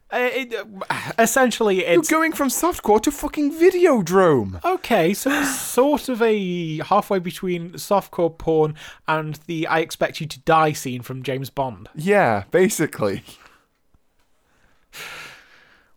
Uh, 0.09 0.29
it, 0.31 0.53
uh, 0.89 1.11
essentially, 1.19 1.85
You're 1.85 1.99
it's 1.99 2.09
going 2.09 2.31
from 2.31 2.47
softcore 2.47 3.01
to 3.01 3.11
fucking 3.11 3.51
Videodrome. 3.53 4.63
okay. 4.63 5.13
So 5.13 5.29
it's 5.29 5.59
sort 5.59 6.07
of 6.07 6.21
a 6.21 6.77
halfway 6.77 7.19
between 7.19 7.71
softcore 7.73 8.37
porn 8.37 8.75
and 9.05 9.37
the 9.47 9.67
"I 9.67 9.79
expect 9.79 10.21
you 10.21 10.27
to 10.27 10.39
die" 10.39 10.71
scene 10.71 11.01
from 11.01 11.23
James 11.23 11.49
Bond, 11.49 11.89
Yeah, 11.93 12.45
basically. 12.51 13.23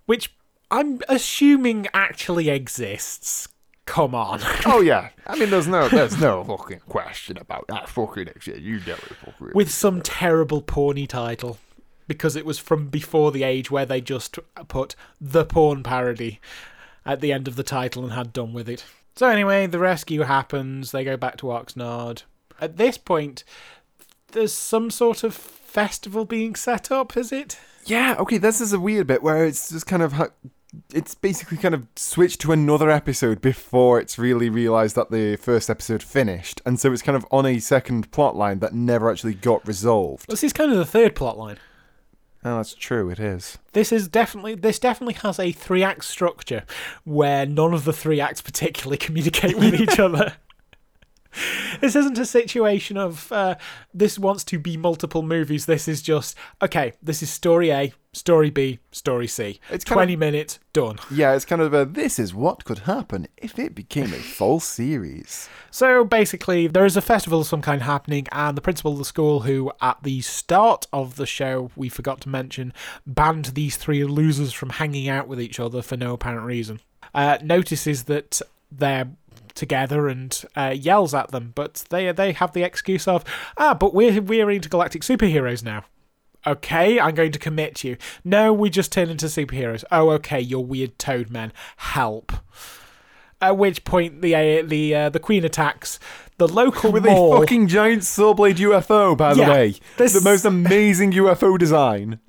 which 0.06 0.34
I'm 0.70 1.00
assuming 1.08 1.86
actually 1.94 2.48
exists 2.50 3.48
come 3.90 4.14
on. 4.14 4.38
Oh 4.64 4.80
yeah, 4.80 5.08
I 5.26 5.36
mean, 5.36 5.50
there's 5.50 5.66
no, 5.66 5.88
there's 5.90 6.20
no 6.20 6.44
fucking 6.44 6.80
question 6.88 7.36
about 7.36 7.66
that 7.68 7.88
fucking 7.88 8.28
shit. 8.38 8.60
You 8.60 8.78
know 8.86 8.94
it 8.94 9.16
fucking. 9.24 9.50
With 9.52 9.70
some 9.70 10.00
terrible 10.00 10.62
porny 10.62 11.08
title. 11.08 11.58
Because 12.06 12.34
it 12.34 12.44
was 12.44 12.58
from 12.58 12.88
before 12.88 13.30
the 13.30 13.44
age 13.44 13.70
where 13.70 13.86
they 13.86 14.00
just 14.00 14.38
put 14.66 14.96
the 15.20 15.44
porn 15.44 15.84
parody 15.84 16.40
at 17.06 17.20
the 17.20 17.32
end 17.32 17.46
of 17.46 17.54
the 17.54 17.62
title 17.62 18.02
and 18.02 18.12
had 18.12 18.32
done 18.32 18.52
with 18.52 18.68
it. 18.68 18.84
So 19.14 19.28
anyway, 19.28 19.68
the 19.68 19.78
rescue 19.78 20.22
happens. 20.22 20.90
They 20.90 21.04
go 21.04 21.16
back 21.16 21.36
to 21.38 21.46
Oxnard. 21.46 22.22
At 22.60 22.78
this 22.78 22.98
point, 22.98 23.44
there's 24.32 24.52
some 24.52 24.90
sort 24.90 25.22
of 25.22 25.34
festival 25.34 26.24
being 26.24 26.56
set 26.56 26.90
up, 26.90 27.16
is 27.16 27.30
it? 27.30 27.58
Yeah, 27.86 28.16
okay, 28.18 28.38
this 28.38 28.60
is 28.60 28.72
a 28.72 28.80
weird 28.80 29.06
bit 29.06 29.22
where 29.22 29.44
it's 29.44 29.70
just 29.70 29.86
kind 29.86 30.02
of. 30.02 30.14
Ha- 30.14 30.30
it's 30.92 31.14
basically 31.14 31.56
kind 31.56 31.74
of 31.74 31.86
switched 31.96 32.40
to 32.42 32.52
another 32.52 32.90
episode 32.90 33.40
before 33.40 34.00
it's 34.00 34.18
really 34.18 34.48
realised 34.48 34.96
that 34.96 35.10
the 35.10 35.36
first 35.36 35.68
episode 35.70 36.02
finished. 36.02 36.60
And 36.64 36.78
so 36.78 36.92
it's 36.92 37.02
kind 37.02 37.16
of 37.16 37.26
on 37.30 37.46
a 37.46 37.58
second 37.58 38.10
plot 38.12 38.36
line 38.36 38.60
that 38.60 38.74
never 38.74 39.10
actually 39.10 39.34
got 39.34 39.66
resolved. 39.66 40.26
This 40.28 40.44
is 40.44 40.52
kind 40.52 40.70
of 40.70 40.78
the 40.78 40.86
third 40.86 41.14
plot 41.14 41.38
line. 41.38 41.58
Oh, 42.44 42.56
that's 42.56 42.74
true, 42.74 43.10
it 43.10 43.20
is. 43.20 43.58
This 43.72 43.92
is 43.92 44.08
definitely 44.08 44.54
this 44.54 44.78
definitely 44.78 45.14
has 45.14 45.38
a 45.38 45.52
three 45.52 45.82
act 45.82 46.04
structure 46.04 46.64
where 47.04 47.44
none 47.44 47.74
of 47.74 47.84
the 47.84 47.92
three 47.92 48.20
acts 48.20 48.40
particularly 48.40 48.96
communicate 48.98 49.58
with 49.58 49.74
each 49.74 49.98
other. 49.98 50.34
This 51.80 51.96
isn't 51.96 52.18
a 52.18 52.26
situation 52.26 52.96
of 52.98 53.30
uh, 53.32 53.54
this 53.94 54.18
wants 54.18 54.44
to 54.44 54.58
be 54.58 54.76
multiple 54.76 55.22
movies. 55.22 55.66
This 55.66 55.88
is 55.88 56.02
just 56.02 56.36
okay. 56.60 56.92
This 57.02 57.22
is 57.22 57.30
story 57.30 57.70
A, 57.70 57.92
story 58.12 58.50
B, 58.50 58.80
story 58.90 59.26
C. 59.26 59.60
It's 59.70 59.84
Twenty 59.84 60.16
minutes 60.16 60.58
done. 60.72 60.98
Yeah, 61.10 61.34
it's 61.34 61.44
kind 61.44 61.62
of 61.62 61.72
a 61.72 61.86
this 61.86 62.18
is 62.18 62.34
what 62.34 62.64
could 62.64 62.80
happen 62.80 63.28
if 63.36 63.58
it 63.58 63.74
became 63.74 64.12
a 64.12 64.18
full 64.36 64.60
series. 64.60 65.48
So 65.70 66.04
basically, 66.04 66.66
there 66.66 66.84
is 66.84 66.96
a 66.96 67.02
festival 67.02 67.40
of 67.40 67.46
some 67.46 67.62
kind 67.62 67.82
happening, 67.82 68.26
and 68.32 68.56
the 68.56 68.62
principal 68.62 68.92
of 68.92 68.98
the 68.98 69.04
school, 69.04 69.40
who 69.40 69.72
at 69.80 70.02
the 70.02 70.20
start 70.20 70.86
of 70.92 71.16
the 71.16 71.26
show 71.26 71.70
we 71.76 71.88
forgot 71.88 72.20
to 72.22 72.28
mention, 72.28 72.74
banned 73.06 73.46
these 73.46 73.76
three 73.76 74.04
losers 74.04 74.52
from 74.52 74.70
hanging 74.70 75.08
out 75.08 75.28
with 75.28 75.40
each 75.40 75.60
other 75.60 75.80
for 75.80 75.96
no 75.96 76.14
apparent 76.14 76.44
reason, 76.44 76.80
uh, 77.14 77.38
notices 77.42 78.04
that 78.04 78.42
they're 78.70 79.08
together 79.54 80.08
and 80.08 80.44
uh, 80.56 80.74
yells 80.76 81.14
at 81.14 81.30
them, 81.30 81.52
but 81.54 81.84
they 81.90 82.10
they 82.12 82.32
have 82.32 82.52
the 82.52 82.62
excuse 82.62 83.06
of 83.08 83.24
ah, 83.56 83.74
but 83.74 83.94
we're 83.94 84.20
we're 84.22 84.50
intergalactic 84.50 85.02
superheroes 85.02 85.62
now. 85.64 85.84
Okay, 86.46 86.98
I'm 86.98 87.14
going 87.14 87.32
to 87.32 87.38
commit 87.38 87.84
you. 87.84 87.98
No, 88.24 88.52
we 88.52 88.70
just 88.70 88.90
turn 88.92 89.10
into 89.10 89.26
superheroes. 89.26 89.84
Oh, 89.92 90.10
okay, 90.12 90.40
you're 90.40 90.60
weird 90.60 90.98
toad 90.98 91.30
men. 91.30 91.52
Help. 91.76 92.32
At 93.42 93.56
which 93.58 93.84
point 93.84 94.22
the 94.22 94.34
uh, 94.34 94.62
the 94.66 94.94
uh, 94.94 95.08
the 95.10 95.18
Queen 95.20 95.44
attacks 95.44 95.98
the 96.38 96.48
local 96.48 96.92
With 96.92 97.04
mall. 97.04 97.34
a 97.36 97.40
fucking 97.40 97.68
giant 97.68 98.02
sawblade 98.02 98.56
UFO, 98.56 99.14
by 99.16 99.34
the 99.34 99.40
Yeah, 99.40 99.50
way. 99.50 99.74
this- 99.98 100.14
The 100.14 100.22
most 100.22 100.44
amazing 100.46 101.12
UFO 101.12 101.58
design. 101.58 102.18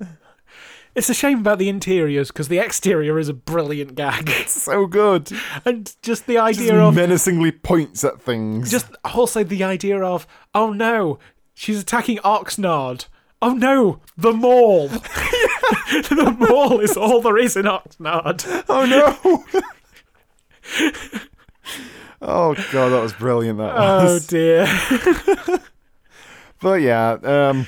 It's 0.94 1.08
a 1.08 1.14
shame 1.14 1.38
about 1.38 1.58
the 1.58 1.68
interiors 1.70 2.28
because 2.28 2.48
the 2.48 2.58
exterior 2.58 3.18
is 3.18 3.28
a 3.28 3.34
brilliant 3.34 3.94
gag, 3.94 4.28
So 4.46 4.86
good. 4.86 5.30
and 5.64 5.94
just 6.02 6.26
the 6.26 6.34
Just 6.34 6.58
idea 6.60 6.78
of 6.80 6.94
menacingly 6.94 7.50
points 7.52 8.04
at 8.04 8.20
things. 8.20 8.70
just 8.70 8.86
also 9.04 9.42
the 9.42 9.64
idea 9.64 10.02
of 10.02 10.26
oh 10.54 10.72
no, 10.72 11.18
she's 11.54 11.80
attacking 11.80 12.18
Oxnard. 12.18 13.06
Oh 13.40 13.54
no, 13.54 14.00
the 14.16 14.32
mall. 14.32 14.88
the 15.92 16.36
mall 16.38 16.78
is 16.80 16.96
all 16.96 17.20
there 17.22 17.38
is 17.38 17.56
in 17.56 17.64
Oxnard. 17.64 18.64
Oh 18.68 18.84
no! 18.84 19.44
oh 22.20 22.54
god, 22.70 22.90
that 22.90 23.02
was 23.02 23.12
brilliant. 23.14 23.58
That 23.58 23.74
was. 23.74 24.24
Oh 24.24 24.28
dear. 24.28 25.60
But 26.60 26.80
yeah, 26.82 27.12
um, 27.24 27.66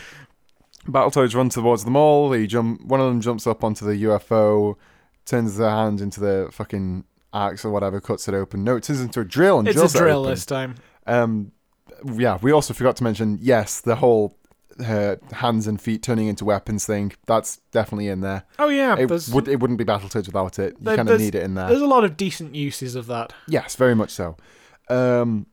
Battletoads 0.87 1.35
run 1.35 1.49
towards 1.49 1.85
the 1.85 1.91
mall. 1.91 2.33
He 2.33 2.47
jump. 2.47 2.83
One 2.85 3.01
of 3.01 3.07
them 3.07 3.21
jumps 3.21 3.47
up 3.47 3.65
onto 3.65 3.85
the 3.87 4.05
UFO, 4.05 4.77
turns 5.25 5.57
their 5.57 5.71
hand 5.71 6.01
into 6.01 6.21
the 6.21 6.49
fucking 6.53 7.05
axe 7.33 7.65
or 7.65 7.71
whatever, 7.71 8.01
cuts 8.01 8.29
it 8.29 8.35
open. 8.35 8.65
No, 8.65 8.77
it 8.77 8.83
turns 8.85 9.01
into 9.01 9.21
a 9.21 9.25
drill 9.25 9.59
and 9.59 9.67
It's 9.69 9.77
drills 9.77 9.95
a 9.95 9.99
drill 9.99 10.23
this 10.25 10.47
time. 10.47 10.77
Um, 11.07 11.53
yeah, 12.05 12.39
we 12.43 12.53
also 12.53 12.75
forgot 12.75 12.97
to 12.97 13.05
mention. 13.05 13.39
Yes, 13.41 13.81
the 13.81 13.97
whole 13.97 14.37
uh, 14.85 15.17
hands 15.33 15.67
and 15.67 15.81
feet 15.81 16.03
turning 16.03 16.27
into 16.29 16.45
weapons 16.45 16.85
thing. 16.85 17.13
That's 17.27 17.59
definitely 17.73 18.09
in 18.09 18.21
there. 18.21 18.45
Oh 18.59 18.69
yeah, 18.69 18.97
It 18.99 19.09
would. 19.33 19.49
It 19.49 19.61
wouldn't 19.61 19.79
be 19.79 19.85
Battletoads 19.85 20.27
without 20.27 20.59
it. 20.59 20.75
You 20.79 20.85
There- 20.85 20.97
kind 20.97 21.09
of 21.09 21.19
need 21.19 21.35
it 21.35 21.43
in 21.45 21.55
there. 21.55 21.69
there's 21.69 21.81
a 21.81 21.87
lot 21.87 22.05
of 22.05 22.17
decent 22.17 22.55
uses 22.55 22.95
of 22.95 23.07
that. 23.07 23.33
Yes, 23.49 23.75
very 23.77 23.95
much 23.95 24.11
so. 24.11 24.37
Um, 24.91 25.47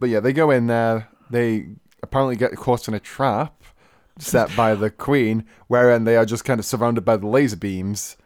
but 0.00 0.08
yeah, 0.08 0.20
they 0.20 0.32
go 0.32 0.50
in 0.50 0.68
there. 0.68 1.08
They 1.30 1.66
apparently 2.02 2.36
get 2.36 2.54
caught 2.56 2.88
in 2.88 2.94
a 2.94 3.00
trap 3.00 3.57
set 4.18 4.54
by 4.56 4.74
the 4.74 4.90
queen, 4.90 5.44
wherein 5.66 6.04
they 6.04 6.16
are 6.16 6.26
just 6.26 6.44
kind 6.44 6.58
of 6.60 6.66
surrounded 6.66 7.04
by 7.04 7.16
the 7.16 7.26
laser 7.26 7.56
beams. 7.56 8.16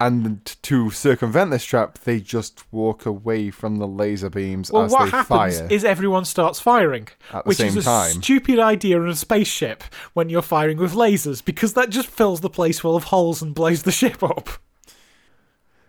And 0.00 0.46
to 0.62 0.90
circumvent 0.90 1.50
this 1.50 1.64
trap, 1.64 1.98
they 1.98 2.20
just 2.20 2.62
walk 2.72 3.04
away 3.04 3.50
from 3.50 3.78
the 3.78 3.86
laser 3.88 4.30
beams 4.30 4.70
Well, 4.70 4.84
as 4.84 4.92
what 4.92 5.06
they 5.06 5.10
happens 5.10 5.58
fire 5.58 5.66
is 5.68 5.84
everyone 5.84 6.24
starts 6.24 6.60
firing, 6.60 7.08
at 7.32 7.42
the 7.44 7.48
which 7.48 7.58
same 7.58 7.68
is 7.76 7.78
a 7.78 7.82
time. 7.82 8.10
stupid 8.22 8.60
idea 8.60 9.00
in 9.02 9.08
a 9.08 9.16
spaceship 9.16 9.82
when 10.12 10.28
you're 10.28 10.40
firing 10.40 10.78
with 10.78 10.92
lasers 10.92 11.44
because 11.44 11.74
that 11.74 11.90
just 11.90 12.06
fills 12.08 12.42
the 12.42 12.48
place 12.50 12.78
full 12.78 12.94
of 12.94 13.04
holes 13.04 13.42
and 13.42 13.56
blows 13.56 13.82
the 13.82 13.90
ship 13.90 14.22
up. 14.22 14.48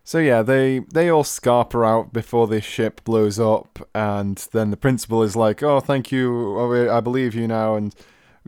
So 0.04 0.18
yeah, 0.18 0.42
they 0.42 0.80
they 0.92 1.10
all 1.10 1.24
scarper 1.24 1.88
out 1.88 2.12
before 2.12 2.48
this 2.48 2.66
ship 2.66 3.04
blows 3.04 3.40
up, 3.40 3.88
and 3.94 4.38
then 4.54 4.72
the 4.72 4.78
principal 4.78 5.22
is 5.22 5.36
like, 5.36 5.62
"Oh, 5.62 5.80
thank 5.82 6.12
you, 6.12 6.90
I 6.90 7.00
believe 7.00 7.36
you 7.36 7.48
now, 7.48 7.76
and 7.76 7.94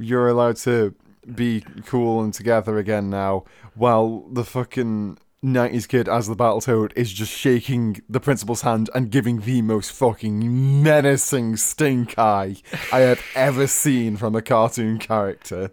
you're 0.02 0.28
allowed 0.28 0.58
to 0.58 0.96
be 1.36 1.64
cool 1.86 2.22
and 2.24 2.34
together 2.34 2.78
again 2.78 3.10
now." 3.10 3.46
While 3.76 4.26
the 4.32 4.44
fucking 4.44 5.18
'90s 5.44 5.88
kid 5.88 6.08
as 6.08 6.28
the 6.28 6.36
Battletoad 6.36 6.92
is 6.96 7.12
just 7.12 7.32
shaking 7.32 8.02
the 8.08 8.20
principal's 8.20 8.62
hand 8.62 8.90
and 8.94 9.10
giving 9.10 9.42
the 9.42 9.62
most 9.64 9.92
fucking 9.92 10.84
menacing 10.84 11.58
stink 11.58 12.18
eye 12.18 12.58
I 12.92 13.00
have 13.00 13.24
ever 13.34 13.66
seen 13.66 14.18
from 14.18 14.36
a 14.36 14.42
cartoon 14.42 15.00
character. 15.00 15.72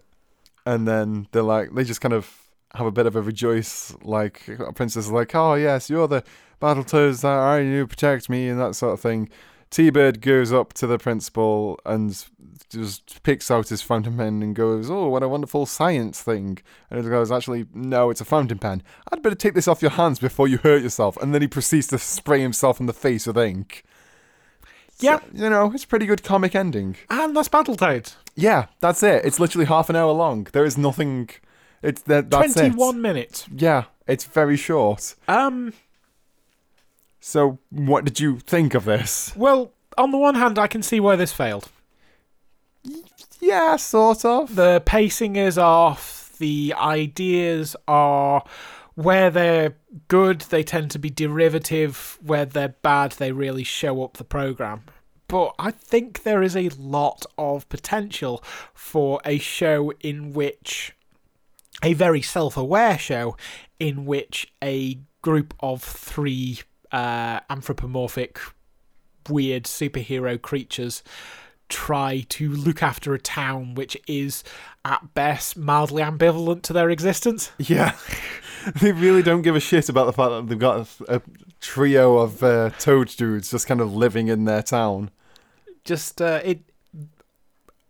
And 0.65 0.87
then 0.87 1.27
they're 1.31 1.43
like, 1.43 1.73
they 1.73 1.83
just 1.83 2.01
kind 2.01 2.13
of 2.13 2.49
have 2.75 2.87
a 2.87 2.91
bit 2.91 3.05
of 3.05 3.15
a 3.15 3.21
rejoice, 3.21 3.95
like 4.03 4.43
Princess 4.75 5.05
is 5.05 5.11
like, 5.11 5.33
oh 5.35 5.55
yes, 5.55 5.89
you're 5.89 6.07
the 6.07 6.23
Battletoads 6.61 7.21
that 7.21 7.37
I 7.37 7.63
knew 7.63 7.87
protect 7.87 8.29
me 8.29 8.49
and 8.49 8.59
that 8.59 8.75
sort 8.75 8.93
of 8.93 8.99
thing. 8.99 9.29
T-Bird 9.69 10.21
goes 10.21 10.51
up 10.51 10.73
to 10.73 10.87
the 10.87 10.97
principal 10.97 11.79
and 11.85 12.25
just 12.69 13.21
picks 13.23 13.51
out 13.51 13.69
his 13.69 13.81
fountain 13.81 14.17
pen 14.17 14.41
and 14.41 14.55
goes, 14.55 14.89
"Oh, 14.89 15.07
what 15.09 15.23
a 15.23 15.27
wonderful 15.27 15.65
science 15.65 16.21
thing!" 16.21 16.59
And 16.89 17.03
he 17.03 17.09
goes, 17.09 17.31
"Actually, 17.31 17.65
no, 17.73 18.09
it's 18.09 18.21
a 18.21 18.25
fountain 18.25 18.57
pen. 18.57 18.81
I'd 19.11 19.21
better 19.21 19.35
take 19.35 19.53
this 19.53 19.67
off 19.67 19.81
your 19.81 19.91
hands 19.91 20.19
before 20.19 20.47
you 20.47 20.57
hurt 20.57 20.81
yourself." 20.81 21.17
And 21.17 21.33
then 21.33 21.41
he 21.41 21.47
proceeds 21.47 21.87
to 21.87 21.99
spray 21.99 22.41
himself 22.41 22.79
in 22.79 22.85
the 22.85 22.93
face 22.93 23.27
with 23.27 23.37
ink. 23.37 23.83
Yeah. 24.99 25.19
So, 25.19 25.25
you 25.33 25.49
know, 25.49 25.71
it's 25.73 25.83
a 25.83 25.87
pretty 25.87 26.05
good 26.05 26.23
comic 26.23 26.55
ending. 26.55 26.97
And 27.09 27.35
that's 27.35 27.49
Battletoads. 27.49 28.15
Yeah, 28.35 28.67
that's 28.79 29.03
it. 29.03 29.25
It's 29.25 29.39
literally 29.39 29.65
half 29.65 29.89
an 29.89 29.95
hour 29.95 30.11
long. 30.11 30.47
There 30.51 30.65
is 30.65 30.77
nothing. 30.77 31.29
It's 31.81 32.01
that. 32.03 32.29
That's 32.29 32.55
it. 32.55 32.71
21 32.71 33.01
minutes. 33.01 33.47
Yeah, 33.55 33.85
it's 34.07 34.25
very 34.25 34.57
short. 34.57 35.15
Um, 35.27 35.73
So, 37.19 37.59
what 37.69 38.05
did 38.05 38.19
you 38.19 38.39
think 38.39 38.73
of 38.73 38.85
this? 38.85 39.33
well, 39.35 39.73
on 39.97 40.11
the 40.11 40.17
one 40.17 40.35
hand, 40.35 40.57
I 40.57 40.67
can 40.67 40.81
see 40.81 40.99
why 40.99 41.15
this 41.15 41.33
failed. 41.33 41.69
Yeah, 43.39 43.75
sort 43.75 44.23
of. 44.25 44.55
The 44.55 44.81
pacing 44.85 45.35
is 45.35 45.57
off. 45.57 46.35
The 46.37 46.73
ideas 46.77 47.75
are 47.87 48.43
where 48.95 49.29
they're 49.29 49.75
good, 50.07 50.41
they 50.41 50.63
tend 50.63 50.91
to 50.91 50.99
be 50.99 51.09
derivative. 51.09 52.17
Where 52.21 52.45
they're 52.45 52.75
bad, 52.81 53.13
they 53.13 53.31
really 53.31 53.63
show 53.63 54.03
up 54.03 54.17
the 54.17 54.23
program. 54.23 54.83
But 55.27 55.53
I 55.59 55.71
think 55.71 56.23
there 56.23 56.41
is 56.41 56.55
a 56.55 56.69
lot 56.69 57.25
of 57.37 57.69
potential 57.69 58.43
for 58.73 59.21
a 59.23 59.37
show 59.37 59.93
in 60.01 60.33
which 60.33 60.93
a 61.83 61.93
very 61.93 62.21
self-aware 62.21 62.97
show 62.97 63.37
in 63.79 64.05
which 64.05 64.51
a 64.61 64.99
group 65.21 65.53
of 65.61 65.81
three 65.83 66.59
uh, 66.91 67.39
anthropomorphic 67.49 68.39
weird 69.29 69.63
superhero 69.65 70.41
creatures 70.41 71.03
try 71.67 72.25
to 72.29 72.49
look 72.51 72.81
after 72.81 73.13
a 73.13 73.19
town 73.19 73.75
which 73.75 73.95
is 74.07 74.43
at 74.83 75.13
best 75.13 75.55
mildly 75.55 76.01
ambivalent 76.01 76.63
to 76.63 76.73
their 76.73 76.89
existence 76.89 77.51
Yeah. 77.59 77.95
they 78.81 78.91
really 78.91 79.21
don't 79.21 79.43
give 79.43 79.55
a 79.55 79.59
shit 79.59 79.87
about 79.87 80.05
the 80.05 80.13
fact 80.13 80.31
that 80.31 80.47
they've 80.49 80.57
got 80.57 80.87
a, 81.07 81.15
a 81.17 81.21
trio 81.61 82.17
of 82.17 82.41
uh, 82.41 82.71
toad 82.79 83.09
dudes 83.09 83.51
just 83.51 83.67
kind 83.67 83.81
of 83.81 83.93
living 83.93 84.29
in 84.29 84.45
their 84.45 84.63
town. 84.63 85.11
just 85.83 86.21
uh, 86.21 86.41
it 86.43 86.61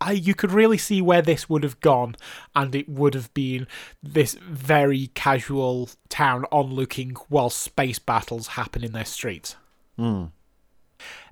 I, 0.01 0.13
you 0.13 0.33
could 0.33 0.51
really 0.51 0.77
see 0.77 1.01
where 1.01 1.21
this 1.21 1.49
would 1.49 1.63
have 1.63 1.79
gone, 1.81 2.15
and 2.55 2.73
it 2.73 2.87
would 2.87 3.13
have 3.15 3.33
been 3.33 3.67
this 4.01 4.33
very 4.35 5.07
casual 5.13 5.89
town 6.07 6.45
onlooking 6.51 7.15
while 7.27 7.49
space 7.49 7.99
battles 7.99 8.47
happen 8.49 8.83
in 8.83 8.93
their 8.93 9.03
streets. 9.05 9.55
Hmm. 9.97 10.25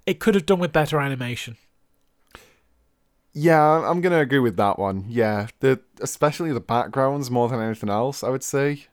It 0.06 0.19
could 0.19 0.36
have 0.36 0.45
done 0.45 0.60
with 0.60 0.73
better 0.73 0.99
animation. 0.99 1.56
Yeah, 3.34 3.62
I'm- 3.62 3.84
I'm 3.86 4.01
gonna 4.01 4.19
agree 4.19 4.39
with 4.39 4.58
that 4.58 4.80
one. 4.80 5.06
Yeah, 5.08 5.47
the 5.60 5.80
especially 6.01 6.51
the 6.51 6.60
backgrounds 6.60 7.30
more 7.30 7.47
than 7.49 7.62
anything 7.62 7.89
else. 7.89 8.23
I 8.23 8.30
would 8.30 8.43
say 8.43 8.86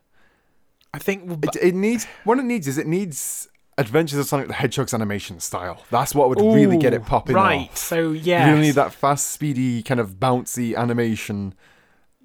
I 0.93 0.99
think 0.99 1.43
it, 1.43 1.55
it 1.61 1.75
needs 1.75 2.05
what 2.23 2.37
it 2.39 2.45
needs 2.45 2.67
is 2.67 2.77
it 2.77 2.87
needs 2.87 3.49
Adventures 3.77 4.19
of 4.19 4.25
Sonic 4.25 4.47
the 4.47 4.53
Hedgehog's 4.53 4.93
animation 4.93 5.39
style. 5.39 5.83
That's 5.91 6.15
what 6.15 6.29
would 6.29 6.39
really 6.39 6.77
get 6.77 6.93
it 6.93 7.05
popping 7.05 7.35
Right. 7.35 7.69
off. 7.69 7.77
So 7.77 8.11
You 8.11 8.21
yeah. 8.23 8.49
really 8.49 8.61
need 8.67 8.71
that 8.75 8.93
fast, 8.93 9.27
speedy, 9.31 9.83
kind 9.83 9.99
of 9.99 10.11
bouncy 10.19 10.75
animation 10.75 11.53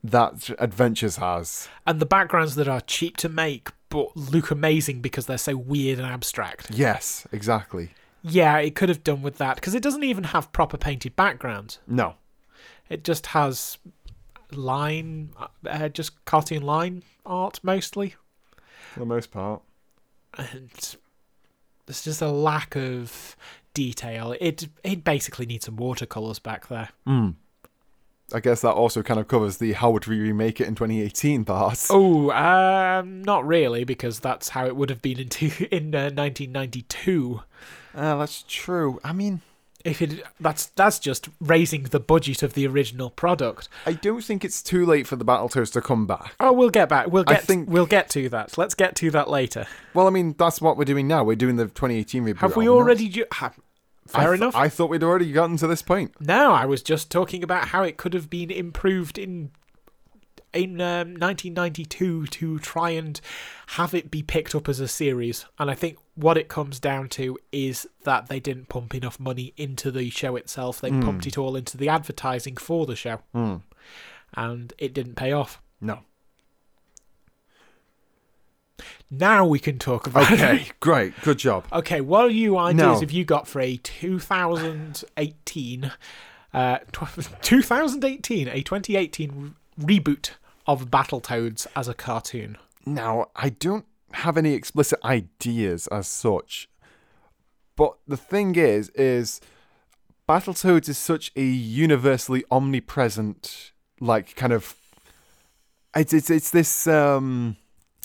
that 0.04 0.50
Adventures 0.58 1.16
has. 1.16 1.68
and 1.86 2.00
the 2.00 2.06
backgrounds 2.06 2.54
that 2.54 2.68
are 2.68 2.80
cheap 2.80 3.16
to 3.18 3.28
make 3.28 3.70
but 3.88 4.16
look 4.16 4.52
amazing 4.52 5.00
because 5.00 5.26
they're 5.26 5.36
so 5.36 5.56
weird 5.56 5.98
and 5.98 6.06
abstract. 6.06 6.70
Yes, 6.70 7.26
exactly. 7.32 7.90
Yeah, 8.22 8.58
it 8.58 8.76
could 8.76 8.88
have 8.88 9.02
done 9.02 9.20
with 9.22 9.38
that 9.38 9.56
because 9.56 9.74
it 9.74 9.82
doesn't 9.82 10.04
even 10.04 10.24
have 10.24 10.52
proper 10.52 10.76
painted 10.76 11.16
backgrounds. 11.16 11.80
No. 11.88 12.14
It 12.88 13.02
just 13.02 13.26
has 13.28 13.78
line, 14.52 15.30
uh, 15.68 15.88
just 15.88 16.24
cartoon 16.24 16.62
line 16.62 17.02
art 17.26 17.58
mostly, 17.64 18.14
For 18.94 19.00
the 19.00 19.06
most 19.06 19.30
part. 19.32 19.62
and 20.38 20.96
there's 21.86 22.02
just 22.02 22.22
a 22.22 22.30
lack 22.30 22.76
of 22.76 23.36
detail. 23.74 24.34
It 24.40 24.68
it 24.84 25.04
basically 25.04 25.46
needs 25.46 25.66
some 25.66 25.76
watercolors 25.76 26.38
back 26.38 26.68
there. 26.68 26.90
Mm. 27.06 27.34
I 28.32 28.38
guess 28.38 28.60
that 28.60 28.72
also 28.72 29.02
kind 29.02 29.18
of 29.18 29.26
covers 29.26 29.56
the 29.56 29.72
how 29.72 29.90
would 29.90 30.06
we 30.06 30.20
remake 30.20 30.60
it 30.60 30.68
in 30.68 30.74
2018 30.74 31.44
part. 31.44 31.86
Oh, 31.90 32.30
um, 32.30 33.22
not 33.22 33.46
really, 33.46 33.84
because 33.84 34.20
that's 34.20 34.50
how 34.50 34.66
it 34.66 34.76
would 34.76 34.88
have 34.88 35.02
been 35.02 35.18
in 35.18 35.28
two, 35.28 35.50
in 35.70 35.94
uh, 35.94 36.10
1992. 36.10 37.42
Ah, 37.94 38.18
that's 38.18 38.44
true. 38.46 39.00
I 39.02 39.12
mean, 39.12 39.40
If 39.84 40.02
it 40.02 40.22
that's 40.38 40.66
that's 40.66 40.98
just 40.98 41.28
raising 41.40 41.84
the 41.84 42.00
budget 42.00 42.42
of 42.42 42.54
the 42.54 42.66
original 42.66 43.08
product. 43.10 43.68
I 43.86 43.94
don't 43.94 44.22
think 44.22 44.44
it's 44.44 44.62
too 44.62 44.84
late 44.84 45.06
for 45.06 45.16
the 45.16 45.24
Battletoads 45.24 45.72
to 45.72 45.80
come 45.80 46.06
back. 46.06 46.34
Oh, 46.38 46.52
we'll 46.52 46.70
get 46.70 46.88
back. 46.88 47.06
We'll 47.08 47.24
I 47.26 47.34
get 47.34 47.44
think- 47.44 47.68
we'll 47.70 47.86
get 47.86 48.08
to 48.10 48.28
that. 48.28 48.58
Let's 48.58 48.74
get 48.74 48.94
to 48.96 49.10
that 49.12 49.30
later. 49.30 49.66
Well, 49.94 50.06
I 50.06 50.10
mean, 50.10 50.34
that's 50.38 50.60
what 50.60 50.76
we're 50.76 50.84
doing 50.84 51.08
now. 51.08 51.24
We're 51.24 51.36
doing 51.36 51.56
the 51.56 51.64
2018 51.64 52.24
reboot. 52.24 52.38
Have 52.38 52.56
we 52.56 52.68
already? 52.68 53.08
Ju- 53.08 53.24
ha- 53.32 53.52
I 54.14 54.18
fair 54.22 54.30
th- 54.32 54.40
enough. 54.40 54.56
I 54.56 54.68
thought 54.68 54.90
we'd 54.90 55.02
already 55.04 55.30
gotten 55.32 55.56
to 55.58 55.66
this 55.66 55.82
point. 55.82 56.12
No, 56.20 56.52
I 56.52 56.66
was 56.66 56.82
just 56.82 57.10
talking 57.10 57.42
about 57.44 57.68
how 57.68 57.82
it 57.82 57.96
could 57.96 58.12
have 58.12 58.28
been 58.28 58.50
improved 58.50 59.18
in 59.18 59.50
in 60.52 60.80
um, 60.80 61.14
1992 61.14 62.26
to 62.26 62.58
try 62.58 62.90
and 62.90 63.20
have 63.68 63.94
it 63.94 64.10
be 64.10 64.20
picked 64.22 64.54
up 64.54 64.68
as 64.68 64.80
a 64.80 64.88
series. 64.88 65.46
And 65.60 65.70
I 65.70 65.74
think 65.74 65.96
what 66.20 66.36
it 66.36 66.48
comes 66.48 66.78
down 66.80 67.08
to 67.10 67.38
is 67.52 67.88
that 68.04 68.28
they 68.28 68.40
didn't 68.40 68.68
pump 68.68 68.94
enough 68.94 69.18
money 69.18 69.52
into 69.56 69.90
the 69.90 70.10
show 70.10 70.36
itself. 70.36 70.80
They 70.80 70.90
pumped 70.90 71.26
it 71.26 71.38
all 71.38 71.56
into 71.56 71.76
the 71.76 71.88
advertising 71.88 72.56
for 72.56 72.86
the 72.86 72.96
show, 72.96 73.20
Hmm. 73.32 73.56
and 74.34 74.72
it 74.78 74.92
didn't 74.94 75.14
pay 75.16 75.32
off. 75.32 75.60
No. 75.80 76.00
Now 79.10 79.44
we 79.44 79.58
can 79.58 79.78
talk 79.78 80.06
about 80.06 80.30
Okay, 80.32 80.68
great. 80.80 81.12
Good 81.22 81.38
job. 81.38 81.64
Okay, 81.72 82.00
what 82.00 82.24
are 82.26 82.30
you 82.30 82.56
ideas 82.56 82.94
No. 82.94 83.00
have 83.00 83.10
you 83.10 83.24
got 83.24 83.48
for 83.48 83.60
a 83.60 83.76
2018, 83.76 85.92
uh, 86.54 86.78
tw- 86.92 87.28
2018, 87.42 88.48
a 88.48 88.62
2018 88.62 89.54
re- 89.78 89.98
reboot 89.98 90.30
of 90.66 90.90
Battletoads 90.90 91.66
as 91.74 91.88
a 91.88 91.94
cartoon? 91.94 92.56
Now, 92.86 93.26
I 93.36 93.50
don't 93.50 93.84
have 94.12 94.36
any 94.36 94.54
explicit 94.54 94.98
ideas 95.04 95.86
as 95.88 96.06
such. 96.06 96.68
But 97.76 97.96
the 98.06 98.16
thing 98.16 98.56
is, 98.56 98.90
is 98.90 99.40
Battletoads 100.28 100.88
is 100.88 100.98
such 100.98 101.32
a 101.34 101.42
universally 101.42 102.44
omnipresent, 102.50 103.72
like 104.00 104.36
kind 104.36 104.52
of. 104.52 104.76
It's 105.96 106.12
it's 106.12 106.30
it's 106.30 106.50
this 106.50 106.86
um, 106.86 107.56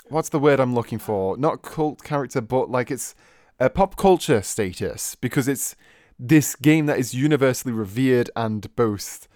what's 0.09 0.29
the 0.29 0.39
word 0.39 0.59
I'm 0.59 0.73
looking 0.73 0.99
for? 0.99 1.37
Not 1.37 1.61
cult 1.61 2.03
character, 2.03 2.41
but 2.41 2.69
like 2.71 2.89
it's 2.89 3.15
a 3.59 3.69
pop 3.69 3.95
culture 3.95 4.41
status 4.41 5.15
because 5.15 5.47
it's 5.47 5.75
this 6.17 6.55
game 6.55 6.85
that 6.85 6.97
is 6.97 7.13
universally 7.13 7.73
revered 7.73 8.29
and 8.35 8.73
both, 8.75 9.27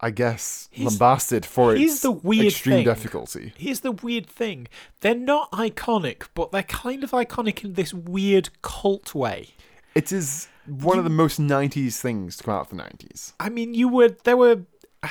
I 0.00 0.10
guess, 0.10 0.68
Here's- 0.72 0.92
lambasted 0.92 1.46
for 1.46 1.74
its 1.74 2.00
the 2.00 2.10
weird 2.10 2.46
extreme 2.48 2.76
thing. 2.76 2.84
difficulty. 2.84 3.52
Here's 3.56 3.80
the 3.80 3.92
weird 3.92 4.26
thing 4.26 4.68
they're 5.00 5.14
not 5.14 5.50
iconic, 5.52 6.24
but 6.34 6.52
they're 6.52 6.62
kind 6.62 7.02
of 7.02 7.12
iconic 7.12 7.64
in 7.64 7.74
this 7.74 7.94
weird 7.94 8.50
cult 8.62 9.14
way. 9.14 9.50
It 9.94 10.12
is 10.12 10.48
one 10.66 10.98
of 10.98 11.04
the 11.04 11.10
most 11.10 11.40
90s 11.40 11.98
things 11.98 12.36
to 12.36 12.44
come 12.44 12.54
out 12.54 12.70
of 12.70 12.76
the 12.76 12.82
90s. 12.82 13.32
I 13.40 13.48
mean, 13.48 13.72
you 13.72 13.88
were 13.88 14.10
there 14.24 14.36
were 14.36 14.62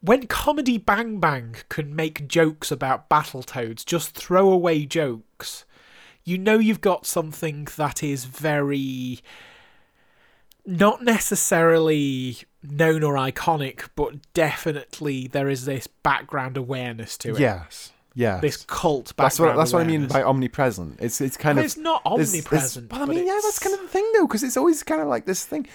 when 0.00 0.26
comedy 0.26 0.78
Bang 0.78 1.20
Bang 1.20 1.56
can 1.68 1.94
make 1.94 2.26
jokes 2.26 2.70
about 2.72 3.08
Battletoads, 3.08 3.84
just 3.84 4.14
throwaway 4.14 4.84
jokes. 4.86 5.64
You 6.24 6.38
know 6.38 6.58
you've 6.58 6.80
got 6.80 7.04
something 7.06 7.68
that 7.76 8.02
is 8.02 8.24
very 8.24 9.20
not 10.64 11.02
necessarily 11.02 12.38
known 12.62 13.02
or 13.02 13.14
iconic, 13.14 13.88
but 13.96 14.14
definitely 14.34 15.26
there 15.28 15.48
is 15.48 15.64
this 15.64 15.86
background 15.86 16.56
awareness 16.56 17.16
to 17.18 17.30
it. 17.30 17.40
Yes. 17.40 17.92
Yeah, 18.14 18.40
This 18.40 18.58
cult 18.58 19.14
that's 19.16 19.40
what 19.40 19.56
that's 19.56 19.72
what 19.72 19.80
I 19.80 19.86
mean 19.86 20.06
by 20.06 20.22
omnipresent. 20.22 20.98
It's 21.00 21.22
it's 21.22 21.38
kind 21.38 21.56
Well, 21.56 21.62
of 21.62 21.64
it's 21.66 21.78
not 21.78 22.02
omnipresent. 22.04 22.90
but 22.90 22.96
I 22.96 23.06
but 23.06 23.14
mean, 23.16 23.26
yeah, 23.26 23.40
that's 23.42 23.58
kind 23.58 23.74
of 23.74 23.80
the 23.80 23.88
thing 23.88 24.06
though, 24.14 24.26
because 24.26 24.42
it's 24.42 24.58
always 24.58 24.82
kind 24.82 25.00
of 25.00 25.08
like 25.08 25.24
this 25.24 25.46
thing. 25.46 25.66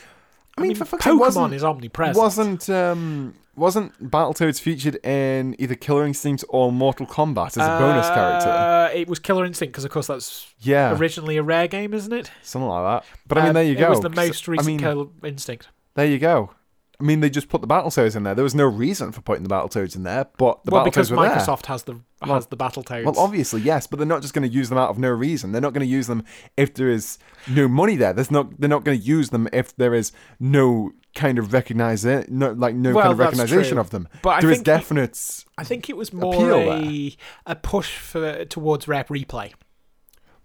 I, 0.55 0.61
I 0.61 0.63
mean, 0.63 0.75
for 0.75 0.85
fuck's 0.85 1.03
sake, 1.03 1.13
Pokemon 1.13 1.19
wasn't, 1.19 1.53
is 1.55 1.63
omnipresent. 1.63 2.15
wasn't 2.17 2.69
um 2.69 3.33
wasn't 3.55 4.11
Battletoads 4.11 4.61
featured 4.61 4.97
in 5.03 5.55
either 5.57 5.73
Killer 5.73 6.05
Instinct 6.05 6.43
or 6.49 6.71
Mortal 6.71 7.07
Kombat 7.07 7.57
as 7.57 7.65
a 7.65 7.79
bonus 7.79 8.07
character? 8.07 8.49
Uh, 8.49 8.89
It 8.93 9.07
was 9.07 9.17
Killer 9.17 9.43
Instinct 9.43 9.71
because, 9.71 9.83
of 9.85 9.89
course, 9.89 10.05
that's 10.05 10.53
Yeah, 10.59 10.95
originally 10.95 11.37
a 11.37 11.43
rare 11.43 11.67
game, 11.67 11.91
isn't 11.95 12.13
it? 12.13 12.29
something 12.43 12.69
like 12.69 13.01
that. 13.01 13.09
But 13.27 13.39
I 13.39 13.41
mean, 13.41 13.47
Um, 13.49 13.53
there 13.55 13.63
you 13.63 13.75
go. 13.75 13.87
It 13.87 13.89
was 13.89 14.01
the 14.01 14.09
most 14.11 14.47
recent 14.47 14.67
I 14.67 14.71
mean, 14.71 14.79
Killer 14.79 15.07
Instinct. 15.23 15.69
there 15.95 16.05
you 16.05 16.19
go. 16.19 16.51
I 16.99 17.03
mean, 17.03 17.19
they 17.19 17.29
just 17.29 17.47
put 17.47 17.61
the 17.61 17.67
Battletoads 17.67 18.15
in 18.15 18.23
there. 18.23 18.33
There 18.33 18.43
was 18.43 18.55
no 18.55 18.65
reason 18.65 19.11
for 19.11 19.21
putting 19.21 19.43
the 19.43 19.49
Battletoads 19.49 19.95
in 19.95 20.01
there, 20.01 20.25
but 20.37 20.63
the 20.63 20.71
well, 20.71 20.81
Battletoads 20.81 20.85
because 20.85 21.11
were 21.11 21.17
there. 21.27 21.35
Microsoft 21.35 21.67
has 21.67 21.83
the 21.83 21.99
Well- 22.25 22.33
has 22.33 22.47
the 22.47 22.57
Battletoads. 22.57 23.05
Well, 23.05 23.19
obviously, 23.19 23.61
yes, 23.61 23.85
but 23.85 23.99
they're 23.99 24.07
not 24.07 24.23
just 24.23 24.33
going 24.33 24.49
to 24.49 24.53
use 24.53 24.69
them 24.69 24.79
out 24.79 24.89
of 24.89 24.97
no 24.97 25.09
reason. 25.11 25.51
They're 25.51 25.61
not 25.61 25.73
going 25.73 25.85
to 25.85 25.91
use 25.91 26.07
them 26.07 26.23
if 26.57 26.73
there 26.73 26.89
is 26.89 27.19
no 27.47 27.67
money 27.67 27.95
there. 27.97 28.13
There's 28.13 28.31
not. 28.31 28.59
They're 28.59 28.67
not 28.67 28.83
going 28.83 28.99
to 28.99 29.03
use 29.05 29.29
them 29.29 29.47
if 29.53 29.75
there 29.77 29.93
is 29.93 30.11
no 30.39 30.91
kind 31.13 31.37
of 31.39 31.53
recognize 31.53 32.03
it, 32.05 32.31
no 32.31 32.51
like 32.53 32.73
no 32.75 32.93
Well, 32.93 33.03
kind 33.03 33.13
of 33.13 33.19
recognition 33.19 33.77
of 33.77 33.91
them. 33.91 34.07
But 34.23 34.41
there 34.41 34.49
is 34.51 34.61
definite. 34.63 35.45
I 35.57 35.63
think 35.63 35.89
it 35.91 35.97
was 35.97 36.11
more 36.11 36.51
a 36.51 37.15
a 37.45 37.55
push 37.55 37.95
for 37.97 38.43
towards 38.45 38.87
Rare 38.87 39.03
Replay. 39.03 39.49
They 39.49 39.53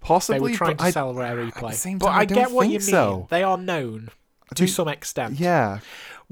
Possibly, 0.00 0.50
were 0.52 0.56
trying 0.56 0.76
to 0.76 0.84
I- 0.84 0.90
sell 0.90 1.14
Rare 1.14 1.36
Replay, 1.36 1.72
same 1.74 1.96
but 1.98 2.08
I 2.08 2.20
I, 2.20 2.24
get 2.26 2.50
what 2.50 2.64
you 2.66 2.72
mean. 2.72 2.80
so. 2.80 3.26
They 3.30 3.42
are 3.42 3.56
known 3.56 4.08
to 4.56 4.66
some 4.66 4.88
extent. 4.88 5.38
yeah, 5.38 5.78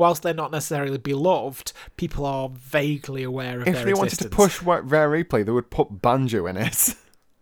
Whilst 0.00 0.22
they're 0.22 0.32
not 0.32 0.50
necessarily 0.50 0.96
beloved, 0.96 1.74
people 1.98 2.24
are 2.24 2.48
vaguely 2.48 3.22
aware 3.22 3.60
of 3.60 3.68
if 3.68 3.84
they 3.84 3.92
wanted 3.92 4.18
to 4.20 4.30
push 4.30 4.62
rare 4.62 4.82
replay, 4.82 5.44
they 5.44 5.52
would 5.52 5.68
put 5.68 6.00
banjo 6.00 6.46
in 6.46 6.56
it. 6.56 6.94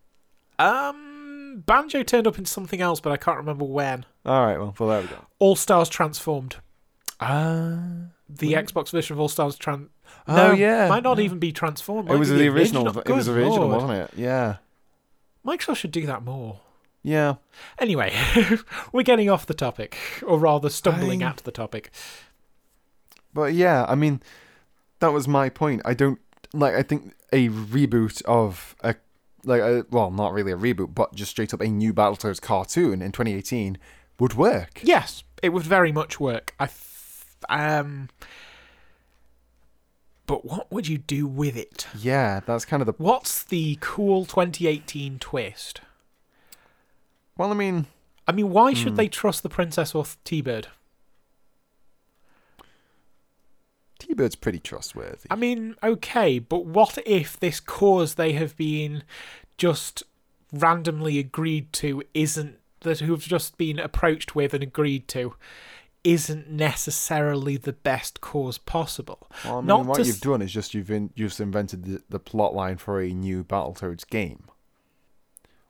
um, 0.58 1.62
Banjo 1.64 2.02
turned 2.02 2.26
up 2.26 2.36
in 2.36 2.44
something 2.44 2.80
else, 2.80 2.98
but 2.98 3.12
I 3.12 3.16
can't 3.16 3.36
remember 3.36 3.64
when. 3.64 4.04
All 4.26 4.44
right, 4.44 4.58
well, 4.58 4.74
well, 4.76 4.88
there 4.88 5.02
we 5.02 5.06
go. 5.06 5.24
All 5.38 5.54
Stars 5.54 5.88
Transformed. 5.88 6.56
Ah, 7.20 7.78
the 8.28 8.54
Xbox 8.54 8.90
version 8.90 9.14
of 9.14 9.20
All 9.20 9.28
Stars 9.28 9.56
Tran. 9.56 9.90
Oh, 10.26 10.34
no, 10.34 10.50
yeah, 10.50 10.88
might 10.88 11.04
not 11.04 11.18
yeah. 11.18 11.24
even 11.26 11.38
be 11.38 11.52
transformed. 11.52 12.10
it 12.10 12.16
was 12.16 12.28
the 12.28 12.48
original. 12.48 12.88
It 12.98 13.08
was 13.08 13.28
original, 13.28 13.68
Lord. 13.68 13.82
wasn't 13.82 13.92
it? 13.92 14.10
Yeah, 14.16 14.56
Microsoft 15.46 15.76
should 15.76 15.92
do 15.92 16.06
that 16.06 16.24
more. 16.24 16.58
yeah. 17.04 17.36
Anyway, 17.78 18.12
we're 18.92 19.04
getting 19.04 19.30
off 19.30 19.46
the 19.46 19.54
topic, 19.54 19.96
or 20.26 20.40
rather, 20.40 20.68
stumbling 20.68 21.22
I- 21.22 21.30
at 21.30 21.36
the 21.38 21.52
topic. 21.52 21.92
But 23.34 23.54
yeah, 23.54 23.84
I 23.88 23.94
mean, 23.94 24.20
that 25.00 25.12
was 25.12 25.28
my 25.28 25.48
point. 25.48 25.82
I 25.84 25.94
don't 25.94 26.18
like. 26.52 26.74
I 26.74 26.82
think 26.82 27.14
a 27.32 27.48
reboot 27.48 28.22
of 28.24 28.74
a 28.82 28.94
like 29.44 29.60
a, 29.60 29.86
well, 29.90 30.10
not 30.10 30.32
really 30.32 30.52
a 30.52 30.56
reboot, 30.56 30.94
but 30.94 31.14
just 31.14 31.30
straight 31.30 31.54
up 31.54 31.60
a 31.60 31.68
new 31.68 31.94
Battletoads 31.94 32.40
cartoon 32.40 33.00
in 33.02 33.12
2018 33.12 33.78
would 34.18 34.34
work. 34.34 34.80
Yes, 34.82 35.22
it 35.42 35.50
would 35.50 35.62
very 35.62 35.92
much 35.92 36.18
work. 36.18 36.54
I, 36.58 36.68
um, 37.48 38.08
but 40.26 40.44
what 40.44 40.70
would 40.72 40.88
you 40.88 40.98
do 40.98 41.26
with 41.26 41.56
it? 41.56 41.86
Yeah, 41.98 42.40
that's 42.44 42.64
kind 42.64 42.82
of 42.82 42.86
the. 42.86 42.94
What's 42.98 43.42
the 43.44 43.78
cool 43.80 44.24
2018 44.26 45.18
twist? 45.18 45.80
Well, 47.36 47.50
I 47.50 47.54
mean, 47.54 47.86
I 48.26 48.32
mean, 48.32 48.50
why 48.50 48.72
Hmm. 48.72 48.76
should 48.76 48.96
they 48.96 49.08
trust 49.08 49.42
the 49.42 49.48
princess 49.48 49.94
or 49.94 50.04
T-Bird? 50.24 50.68
T-Bird's 54.18 54.34
pretty 54.34 54.58
trustworthy. 54.58 55.28
I 55.30 55.36
mean, 55.36 55.76
okay, 55.80 56.40
but 56.40 56.66
what 56.66 56.98
if 57.06 57.38
this 57.38 57.60
cause 57.60 58.14
they 58.14 58.32
have 58.32 58.56
been 58.56 59.04
just 59.56 60.02
randomly 60.52 61.18
agreed 61.18 61.72
to 61.74 62.02
isn't 62.14 62.56
that 62.80 63.00
who've 63.00 63.22
just 63.22 63.56
been 63.58 63.78
approached 63.78 64.34
with 64.34 64.54
and 64.54 64.62
agreed 64.62 65.06
to 65.08 65.34
isn't 66.02 66.50
necessarily 66.50 67.56
the 67.56 67.72
best 67.72 68.20
cause 68.20 68.56
possible. 68.58 69.28
Well, 69.44 69.54
I 69.54 69.60
mean, 69.60 69.66
Not 69.66 69.86
what 69.86 69.98
you've 69.98 70.08
s- 70.08 70.20
done 70.20 70.42
is 70.42 70.52
just 70.52 70.74
you've 70.74 70.90
in, 70.90 71.10
you've 71.14 71.30
just 71.30 71.40
invented 71.40 71.84
the, 71.84 72.02
the 72.08 72.20
plot 72.20 72.54
line 72.54 72.76
for 72.76 73.00
a 73.00 73.12
new 73.12 73.44
Battletoads 73.44 74.06
game, 74.08 74.44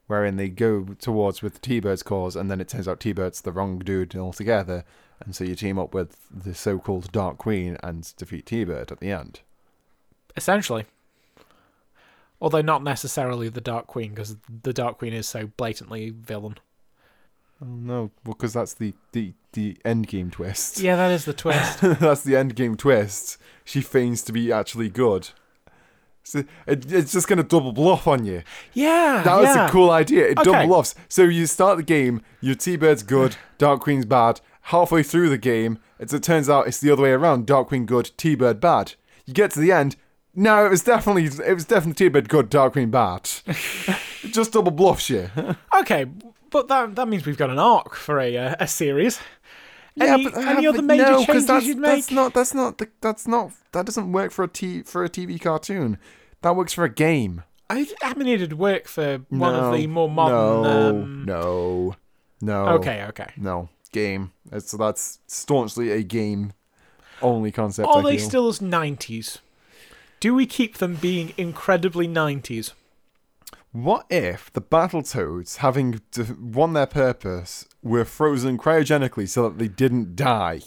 wherein 0.06 0.37
they 0.37 0.48
go 0.48 0.84
towards 0.98 1.42
with 1.42 1.61
T-Bird's 1.61 2.02
cause, 2.02 2.37
and 2.37 2.50
then 2.50 2.61
it 2.61 2.68
turns 2.68 2.87
out 2.87 3.00
T-Bird's 3.00 3.40
the 3.40 3.52
wrong 3.52 3.78
dude 3.78 4.14
altogether, 4.16 4.84
and 5.20 5.35
so 5.35 5.44
you 5.44 5.54
team 5.54 5.78
up 5.78 5.92
with 5.94 6.16
the 6.31 6.54
so-called 6.54 7.11
Dark 7.12 7.38
Queen 7.38 7.76
and 7.83 8.12
defeat 8.16 8.46
T-Bird 8.46 8.92
at 8.92 9.00
the 9.00 9.11
end. 9.11 9.40
Essentially. 10.37 10.85
Although 12.40 12.62
not 12.62 12.85
necessarily 12.85 13.48
the 13.48 13.61
Dark 13.61 13.88
Queen, 13.88 14.11
because 14.11 14.37
the 14.62 14.72
Dark 14.72 14.98
Queen 14.98 15.12
is 15.12 15.26
so 15.26 15.48
blatantly 15.57 16.11
villain. 16.11 16.57
Oh 17.61 17.66
no, 17.66 18.00
well, 18.24 18.35
because 18.35 18.52
that's 18.52 18.74
the 18.74 18.94
the 19.11 19.33
the 19.54 19.76
end 19.85 20.07
game 20.07 20.31
twist. 20.31 20.78
Yeah, 20.78 20.94
that 20.94 21.11
is 21.11 21.24
the 21.24 21.33
twist. 21.33 21.81
that's 21.83 22.22
the 22.22 22.37
end 22.37 22.54
game 22.54 22.76
twist. 22.76 23.38
She 23.64 23.81
feigns 23.81 24.22
to 24.22 24.33
be 24.33 24.52
actually 24.52 24.88
good. 24.88 25.31
So 26.22 26.44
it, 26.68 26.92
it's 26.92 27.11
just 27.11 27.26
gonna 27.26 27.42
double 27.42 27.72
bluff 27.72 28.07
on 28.07 28.24
you. 28.24 28.42
yeah, 28.74 29.22
That 29.24 29.37
was 29.40 29.57
yeah. 29.57 29.66
a 29.66 29.70
cool 29.70 29.90
idea. 29.90 30.26
It 30.28 30.38
Okay. 30.38 30.52
double 30.52 30.66
bluffs. 30.68 30.94
So 31.09 31.22
you 31.24 31.46
start 31.46 31.78
the 31.78 31.83
game, 31.83 32.22
your 32.40 32.54
T-Bird's 32.54 33.02
good, 33.02 33.37
Dark 33.57 33.81
Queen's 33.81 34.04
bad. 34.04 34.40
Halfway 34.68 35.02
through 35.02 35.31
the 35.31 35.38
game, 35.38 35.78
as 35.98 36.12
it 36.12 36.22
turns 36.22 36.50
out, 36.50 36.66
it's 36.66 36.78
the 36.78 36.90
other 36.90 37.04
way 37.04 37.12
around. 37.12 37.46
Dark 37.46 37.68
Queen 37.68 37.87
good, 37.87 38.11
T-Bird 38.18 38.61
bad. 38.61 38.96
You 39.24 39.33
get 39.33 39.50
to 39.52 39.61
the 39.61 39.72
end. 39.72 39.96
No, 40.35 40.66
it 40.66 40.68
was 40.68 40.83
definitely 40.83 41.24
it 41.42 41.54
was 41.54 41.64
definitely 41.64 41.94
T-Bird 41.94 42.28
good, 42.28 42.50
Dark 42.50 42.74
Queen 42.74 42.90
bad. 42.90 43.31
just 44.26 44.52
double 44.52 44.70
bluffs 44.70 45.09
you. 45.09 45.31
Okay, 45.81 46.04
but 46.50 46.68
that 46.68 46.96
that 46.96 47.09
means 47.09 47.24
we've 47.24 47.38
got 47.38 47.48
an 47.48 47.59
arc 47.59 47.94
for 47.94 48.20
a 48.20 48.37
uh, 48.37 48.57
a 48.61 48.66
series. 48.66 49.18
Yeah, 49.94 50.14
Any, 50.14 50.24
but, 50.24 50.35
uh, 50.37 50.40
any 50.40 50.66
other 50.66 50.78
but 50.78 50.85
major 50.85 51.02
no, 51.12 51.24
changes 51.24 51.46
that's, 51.46 51.64
you'd 51.64 51.78
make? 51.78 51.90
That's 51.94 52.11
not. 52.11 52.35
That's 52.35 52.52
not. 52.52 52.76
the- 52.76 52.90
That's 53.00 53.26
not. 53.26 53.52
That 53.72 53.87
doesn't 53.87 54.12
work 54.12 54.33
for 54.33 54.44
a 54.44 54.48
t 54.48 54.83
for 54.83 55.02
a 55.02 55.09
TV 55.09 55.40
cartoon. 55.40 55.96
That 56.42 56.57
works 56.57 56.74
for 56.74 56.85
a 56.85 56.92
game. 56.92 57.42
I, 57.70 57.87
I 58.02 58.12
mean, 58.12 58.28
it'd 58.28 58.52
work 58.52 58.87
for 58.87 59.20
one 59.31 59.54
No, 59.54 59.72
of 59.72 59.76
the 59.78 59.87
more 59.87 60.11
modern. 60.11 60.62
No, 60.62 60.88
um, 60.90 61.24
no, 61.24 61.96
no. 62.42 62.66
Okay, 62.74 63.04
okay. 63.04 63.33
No 63.38 63.70
game. 63.92 64.33
It's 64.53 64.72
that's 64.72 65.18
staunchly 65.27 65.90
a 65.90 66.03
game 66.03 66.53
only 67.22 67.51
concept. 67.51 67.88
Are 67.88 67.98
I 67.98 68.03
they 68.03 68.18
feel. 68.18 68.29
still 68.29 68.48
as 68.48 68.61
nineties? 68.62 69.38
Do 70.20 70.35
we 70.35 70.46
keep 70.46 70.79
them 70.79 70.96
being 70.96 71.33
incredibly 71.37 72.07
nineties? 72.07 72.72
What 73.72 74.07
if 74.09 74.53
the 74.53 74.62
Battletoads, 74.62 75.59
having 75.59 76.01
d- 76.11 76.24
won 76.40 76.72
their 76.72 76.87
purpose, 76.87 77.66
were 77.83 78.05
frozen 78.05 78.57
cryogenically 78.59 79.29
so 79.29 79.42
that 79.44 79.59
they 79.59 79.68
didn't 79.68 80.16
die, 80.16 80.61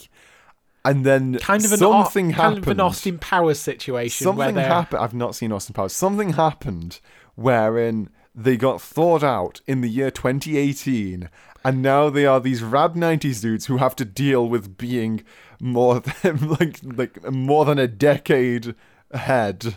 and 0.84 1.04
then 1.04 1.38
Kind 1.38 1.64
of 1.64 1.72
an 1.72 1.78
something 1.78 2.30
happened? 2.30 2.54
kind 2.54 2.58
of 2.58 2.68
an 2.68 2.80
Austin 2.80 3.18
Powers 3.18 3.58
situation 3.58 4.24
something 4.24 4.54
happened. 4.56 5.02
I've 5.02 5.14
not 5.14 5.34
seen 5.34 5.52
Austin 5.52 5.74
Powers. 5.74 5.92
Something 5.92 6.34
happened 6.34 7.00
wherein 7.34 8.08
they 8.34 8.56
got 8.56 8.80
thawed 8.80 9.24
out 9.24 9.60
in 9.66 9.80
the 9.80 9.88
year 9.88 10.10
2018, 10.10 11.28
and 11.64 11.82
now 11.82 12.10
they 12.10 12.26
are 12.26 12.40
these 12.40 12.62
rad 12.62 12.94
90s 12.94 13.40
dudes 13.42 13.66
who 13.66 13.76
have 13.78 13.94
to 13.96 14.04
deal 14.04 14.48
with 14.48 14.76
being 14.78 15.22
more 15.60 16.00
than 16.22 16.48
like 16.50 16.80
like 16.82 17.30
more 17.30 17.64
than 17.64 17.78
a 17.78 17.86
decade 17.88 18.74
ahead 19.10 19.76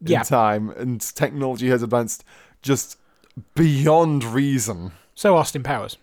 in 0.00 0.06
Yeah. 0.12 0.22
time, 0.22 0.70
and 0.70 1.00
technology 1.00 1.68
has 1.70 1.82
advanced 1.82 2.24
just 2.62 2.98
beyond 3.54 4.24
reason. 4.24 4.92
so 5.14 5.36
Austin 5.36 5.62
Powers. 5.62 5.96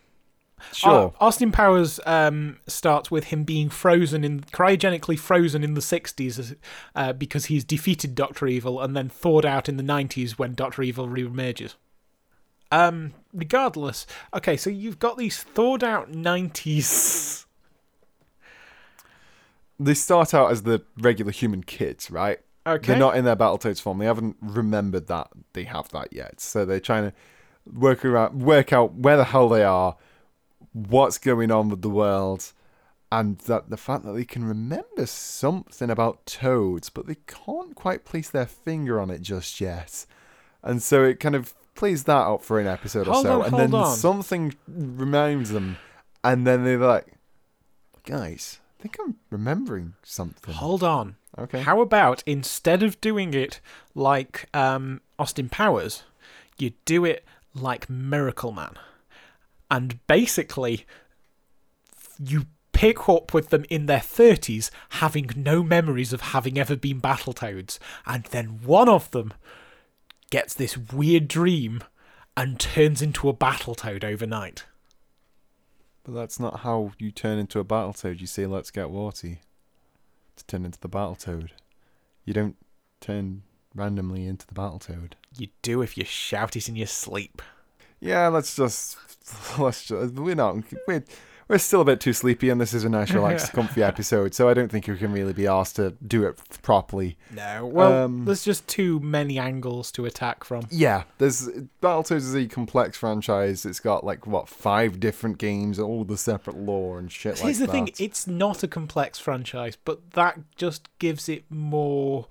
Sure. 0.73 1.11
Austin 1.19 1.51
Powers 1.51 1.99
um, 2.05 2.59
starts 2.67 3.09
with 3.09 3.25
him 3.25 3.43
being 3.43 3.67
frozen 3.69 4.23
in 4.23 4.41
cryogenically 4.41 5.17
frozen 5.17 5.63
in 5.63 5.73
the 5.73 5.81
60s 5.81 6.55
uh, 6.95 7.13
because 7.13 7.45
he's 7.45 7.63
defeated 7.63 8.13
Doctor 8.13 8.45
Evil 8.45 8.79
and 8.79 8.95
then 8.95 9.09
thawed 9.09 9.43
out 9.43 9.67
in 9.67 9.77
the 9.77 9.83
90s 9.83 10.33
when 10.33 10.53
Doctor 10.53 10.83
Evil 10.83 11.07
reemerges. 11.07 11.73
Um, 12.71 13.13
regardless, 13.33 14.07
okay, 14.33 14.55
so 14.57 14.69
you've 14.69 14.99
got 14.99 15.17
these 15.17 15.43
thawed 15.43 15.83
out 15.83 16.11
90s. 16.11 17.45
they 19.79 19.93
start 19.93 20.33
out 20.33 20.51
as 20.51 20.63
the 20.63 20.83
regular 20.97 21.31
human 21.31 21.63
kids, 21.63 22.09
right? 22.09 22.39
Okay, 22.65 22.87
They're 22.87 22.97
not 22.97 23.17
in 23.17 23.25
their 23.25 23.35
Battletoads 23.35 23.81
form. 23.81 23.97
They 23.97 24.05
haven't 24.05 24.37
remembered 24.39 25.07
that 25.07 25.29
they 25.53 25.63
have 25.63 25.89
that 25.89 26.13
yet. 26.13 26.39
So 26.39 26.63
they're 26.63 26.79
trying 26.79 27.09
to 27.09 27.13
work 27.71 28.05
around, 28.05 28.41
work 28.41 28.71
out 28.71 28.93
where 28.93 29.17
the 29.17 29.25
hell 29.25 29.49
they 29.49 29.63
are, 29.63 29.97
what's 30.73 31.17
going 31.17 31.51
on 31.51 31.69
with 31.69 31.81
the 31.81 31.89
world, 31.89 32.53
and 33.11 33.39
that 33.39 33.69
the 33.69 33.77
fact 33.77 34.05
that 34.05 34.13
they 34.13 34.23
can 34.23 34.45
remember 34.45 35.05
something 35.05 35.89
about 35.89 36.25
toads, 36.25 36.89
but 36.89 37.07
they 37.07 37.17
can't 37.27 37.75
quite 37.75 38.05
place 38.05 38.29
their 38.29 38.45
finger 38.45 38.99
on 38.99 39.09
it 39.09 39.21
just 39.21 39.59
yet. 39.59 40.05
And 40.63 40.81
so 40.83 41.03
it 41.03 41.19
kind 41.19 41.35
of 41.35 41.53
plays 41.81 42.03
that 42.03 42.27
up 42.27 42.43
for 42.43 42.59
an 42.59 42.67
episode 42.67 43.07
Hold 43.07 43.25
or 43.25 43.29
so, 43.29 43.41
on, 43.41 43.47
and 43.47 43.57
then 43.57 43.73
on. 43.73 43.95
something 43.97 44.53
reminds 44.67 45.49
them, 45.49 45.77
and 46.23 46.45
then 46.45 46.63
they're 46.63 46.77
like, 46.77 47.07
"Guys, 48.05 48.59
I 48.79 48.83
think 48.83 48.97
I'm 49.01 49.15
remembering 49.31 49.93
something." 50.03 50.53
hold 50.53 50.83
on. 50.83 51.15
Okay. 51.39 51.61
How 51.61 51.81
about 51.81 52.21
instead 52.27 52.83
of 52.83 53.01
doing 53.01 53.33
it 53.33 53.61
like 53.95 54.47
um, 54.53 55.01
Austin 55.17 55.49
Powers, 55.49 56.03
you 56.59 56.73
do 56.85 57.03
it 57.03 57.25
like 57.55 57.87
Miracleman, 57.87 58.75
and 59.71 60.05
basically 60.05 60.85
you 62.23 62.45
pick 62.73 63.09
up 63.09 63.33
with 63.33 63.49
them 63.49 63.65
in 63.71 63.87
their 63.87 63.99
30s 63.99 64.69
having 65.01 65.31
no 65.35 65.63
memories 65.63 66.13
of 66.13 66.21
having 66.21 66.59
ever 66.59 66.75
been 66.75 67.01
Battletoads, 67.01 67.79
and 68.05 68.25
then 68.25 68.59
one 68.63 68.87
of 68.87 69.09
them 69.09 69.33
gets 70.31 70.55
this 70.55 70.75
weird 70.75 71.27
dream 71.27 71.83
and 72.35 72.59
turns 72.59 73.01
into 73.03 73.29
a 73.29 73.33
battle 73.33 73.75
toad 73.75 74.03
overnight. 74.03 74.65
But 76.03 76.15
that's 76.15 76.39
not 76.39 76.61
how 76.61 76.93
you 76.97 77.11
turn 77.11 77.37
into 77.37 77.59
a 77.59 77.63
battle 77.63 77.93
toad. 77.93 78.19
You 78.19 78.25
say, 78.25 78.47
let's 78.47 78.71
get 78.71 78.89
Warty 78.89 79.41
to 80.35 80.45
turn 80.45 80.65
into 80.65 80.79
the 80.79 80.87
battle 80.87 81.15
toad. 81.15 81.51
You 82.25 82.33
don't 82.33 82.55
turn 82.99 83.43
randomly 83.75 84.25
into 84.25 84.47
the 84.47 84.55
battle 84.55 84.79
toad. 84.79 85.15
You 85.37 85.49
do 85.61 85.83
if 85.83 85.97
you 85.97 86.05
shout 86.05 86.55
it 86.55 86.67
in 86.67 86.75
your 86.75 86.87
sleep. 86.87 87.41
Yeah, 87.99 88.27
let's 88.29 88.55
just. 88.55 88.97
Let's 89.59 89.85
just. 89.85 90.15
We're 90.15 90.33
not. 90.33 90.57
We're, 90.87 91.03
we're 91.51 91.57
still 91.57 91.81
a 91.81 91.85
bit 91.85 91.99
too 91.99 92.13
sleepy, 92.13 92.49
and 92.49 92.61
this 92.61 92.73
is 92.73 92.85
a 92.85 92.89
nice, 92.89 93.11
relaxed, 93.13 93.51
comfy 93.51 93.83
episode, 93.83 94.33
so 94.33 94.47
I 94.47 94.53
don't 94.53 94.71
think 94.71 94.87
you 94.87 94.95
can 94.95 95.11
really 95.11 95.33
be 95.33 95.47
asked 95.47 95.75
to 95.75 95.91
do 96.07 96.23
it 96.25 96.39
properly. 96.61 97.17
No, 97.29 97.65
well, 97.65 98.05
Um, 98.05 98.23
there's 98.23 98.45
just 98.45 98.67
too 98.69 99.01
many 99.01 99.37
angles 99.37 99.91
to 99.93 100.05
attack 100.05 100.45
from. 100.45 100.65
Yeah, 100.71 101.03
there's. 101.17 101.49
Battletoads 101.81 102.15
is 102.17 102.35
a 102.35 102.47
complex 102.47 102.97
franchise. 102.97 103.65
It's 103.65 103.81
got, 103.81 104.05
like, 104.05 104.25
what, 104.25 104.47
five 104.47 104.99
different 105.01 105.37
games, 105.37 105.77
all 105.77 106.05
the 106.05 106.17
separate 106.17 106.55
lore 106.57 106.97
and 106.97 107.11
shit 107.11 107.33
like 107.35 107.43
Here's 107.43 107.59
the 107.59 107.65
that. 107.65 107.71
thing: 107.73 107.89
it's 107.99 108.25
not 108.27 108.63
a 108.63 108.67
complex 108.67 109.19
franchise, 109.19 109.77
but 109.83 110.11
that 110.11 110.39
just 110.55 110.87
gives 110.99 111.27
it 111.27 111.43
more 111.49 112.27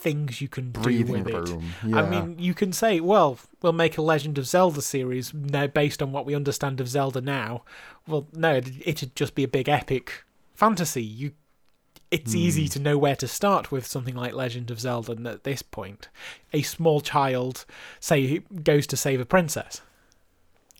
things 0.00 0.40
you 0.40 0.48
can 0.48 0.70
Breathing 0.70 1.24
do 1.24 1.32
with 1.34 1.48
it. 1.48 1.54
room. 1.84 1.94
I 1.94 2.08
mean, 2.08 2.36
you 2.38 2.54
can 2.54 2.72
say, 2.72 3.00
well, 3.00 3.38
we'll 3.62 3.72
make 3.72 3.98
a 3.98 4.02
Legend 4.02 4.38
of 4.38 4.46
Zelda 4.46 4.80
series 4.82 5.32
now 5.34 5.66
based 5.66 6.02
on 6.02 6.10
what 6.12 6.24
we 6.26 6.34
understand 6.34 6.80
of 6.80 6.88
Zelda 6.88 7.20
now. 7.20 7.62
Well, 8.06 8.26
no, 8.32 8.56
it'd, 8.56 9.14
just 9.14 9.34
be 9.34 9.44
a 9.44 9.48
big 9.48 9.68
epic 9.68 10.24
fantasy. 10.54 11.02
You, 11.02 11.32
it's 12.10 12.34
easy 12.34 12.62
Hmm. 12.64 12.70
to 12.70 12.78
know 12.80 12.98
where 12.98 13.16
to 13.16 13.28
start 13.28 13.70
with 13.70 13.86
something 13.86 14.14
like 14.16 14.32
Legend 14.34 14.70
of 14.70 14.80
Zelda 14.80 15.12
at 15.30 15.44
this 15.44 15.62
point. 15.62 16.08
A 16.52 16.62
small 16.62 17.00
child, 17.00 17.64
say, 18.00 18.38
goes 18.62 18.86
to 18.88 18.96
save 18.96 19.20
a 19.20 19.24
princess. 19.26 19.80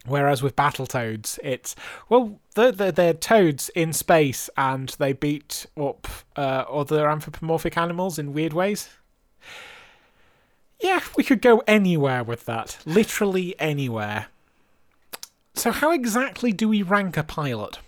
Whereas 0.06 0.42
with 0.42 0.56
Battletoads, 0.56 1.38
it's 1.44 1.76
well, 2.08 2.40
they're, 2.54 2.72
they're, 2.72 2.90
they're 2.90 3.12
toads 3.14 3.68
in 3.70 3.92
space 3.92 4.48
and 4.56 4.88
they 4.98 5.12
beat 5.12 5.66
up 5.78 6.08
uh, 6.36 6.64
other 6.70 7.06
anthropomorphic 7.08 7.76
animals 7.76 8.18
in 8.18 8.32
weird 8.32 8.54
ways. 8.54 8.88
Yeah, 10.80 11.00
we 11.16 11.24
could 11.24 11.42
go 11.42 11.62
anywhere 11.66 12.24
with 12.24 12.46
that. 12.46 12.78
Literally 12.86 13.54
anywhere. 13.58 14.26
So, 15.54 15.70
how 15.72 15.92
exactly 15.92 16.52
do 16.52 16.68
we 16.68 16.82
rank 16.82 17.16
a 17.16 17.22
pilot? 17.22 17.78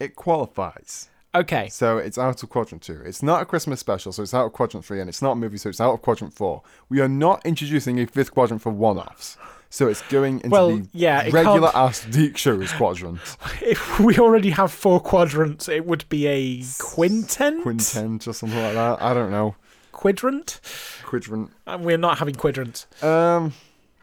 it 0.00 0.16
qualifies. 0.16 1.08
Okay, 1.32 1.68
So 1.68 1.96
it's 1.96 2.18
out 2.18 2.42
of 2.42 2.50
quadrant 2.50 2.82
two. 2.82 3.00
It's 3.06 3.22
not 3.22 3.40
a 3.40 3.44
Christmas 3.46 3.78
special, 3.78 4.10
so 4.12 4.22
it's 4.24 4.34
out 4.34 4.46
of 4.46 4.52
quadrant 4.52 4.84
three, 4.84 5.00
and 5.00 5.08
it's 5.08 5.22
not 5.22 5.32
a 5.32 5.36
movie, 5.36 5.56
so 5.58 5.68
it's 5.68 5.80
out 5.80 5.94
of 5.94 6.02
quadrant 6.02 6.34
four. 6.34 6.62
We 6.88 7.00
are 7.00 7.08
not 7.08 7.40
introducing 7.46 8.00
a 8.00 8.06
fifth 8.06 8.32
quadrant 8.32 8.62
for 8.62 8.70
one-offs. 8.70 9.36
So 9.70 9.86
it's 9.88 10.02
going 10.02 10.38
into 10.40 10.50
Well, 10.50 10.76
the 10.78 10.88
yeah, 10.92 11.22
regular 11.30 11.70
can't- 11.70 11.74
ass 11.76 12.04
DiC 12.10 12.36
shows 12.36 12.72
quadrant. 12.72 13.20
if 13.62 14.00
we 14.00 14.18
already 14.18 14.50
have 14.50 14.72
four 14.72 15.00
quadrants, 15.00 15.68
it 15.68 15.86
would 15.86 16.06
be 16.10 16.26
a 16.26 16.62
quintent? 16.80 17.62
Quintent 17.62 18.26
or 18.28 18.32
something 18.34 18.58
like 18.60 18.74
that. 18.74 19.00
I 19.00 19.14
don't 19.14 19.30
know. 19.30 19.54
Quadrant? 19.92 20.60
Quadrant. 21.04 21.50
And 21.66 21.84
we're 21.84 21.98
not 21.98 22.18
having 22.18 22.34
quadrants. 22.34 22.86
Um, 23.02 23.52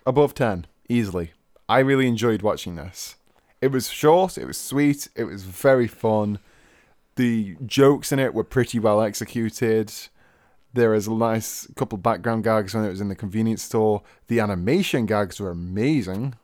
above 0.05 0.33
ten, 0.33 0.65
easily. 0.87 1.33
I 1.67 1.79
really 1.79 2.07
enjoyed 2.07 2.41
watching 2.41 2.75
this. 2.75 3.15
It 3.61 3.71
was 3.71 3.89
short, 3.89 4.37
it 4.37 4.45
was 4.45 4.57
sweet, 4.57 5.09
it 5.15 5.25
was 5.25 5.43
very 5.43 5.87
fun. 5.87 6.39
The 7.15 7.57
jokes 7.65 8.11
in 8.11 8.19
it 8.19 8.33
were 8.33 8.45
pretty 8.45 8.79
well 8.79 9.01
executed. 9.01 9.91
There 10.73 10.93
is 10.93 11.07
a 11.07 11.13
nice 11.13 11.67
couple 11.75 11.97
background 11.97 12.43
gags 12.43 12.73
when 12.73 12.85
it 12.85 12.89
was 12.89 13.01
in 13.01 13.09
the 13.09 13.15
convenience 13.15 13.63
store. 13.63 14.03
The 14.27 14.39
animation 14.39 15.05
gags 15.05 15.39
were 15.39 15.49
amazing. 15.49 16.35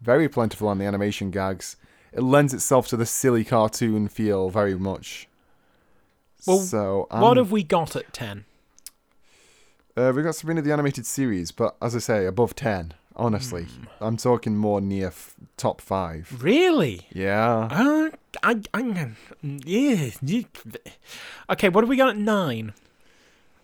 Very 0.00 0.28
plentiful 0.28 0.68
on 0.68 0.78
the 0.78 0.84
animation 0.84 1.30
gags. 1.30 1.76
It 2.12 2.22
lends 2.22 2.54
itself 2.54 2.88
to 2.88 2.96
the 2.96 3.06
silly 3.06 3.44
cartoon 3.44 4.08
feel 4.08 4.50
very 4.50 4.74
much. 4.76 5.28
Well, 6.46 6.58
so 6.58 7.06
what 7.10 7.32
um, 7.32 7.36
have 7.36 7.52
we 7.52 7.62
got 7.62 7.94
at 7.96 8.12
10? 8.12 8.44
Uh, 9.96 10.12
we 10.14 10.22
got 10.22 10.34
Sabrina 10.34 10.62
the 10.62 10.72
animated 10.72 11.06
series, 11.06 11.50
but 11.52 11.76
as 11.82 11.94
I 11.96 11.98
say, 11.98 12.26
above 12.26 12.54
ten. 12.54 12.94
Honestly, 13.14 13.66
I'm 14.00 14.16
talking 14.16 14.56
more 14.56 14.80
near 14.80 15.08
f- 15.08 15.34
top 15.58 15.82
five. 15.82 16.34
Really? 16.42 17.06
Yeah, 17.12 17.68
Uh, 17.70 18.08
I, 18.42 18.62
I, 18.72 19.10
yeah. 19.42 20.10
Okay, 21.50 21.68
what 21.68 21.84
have 21.84 21.88
we 21.90 21.96
got 21.98 22.08
at 22.08 22.16
9? 22.16 22.72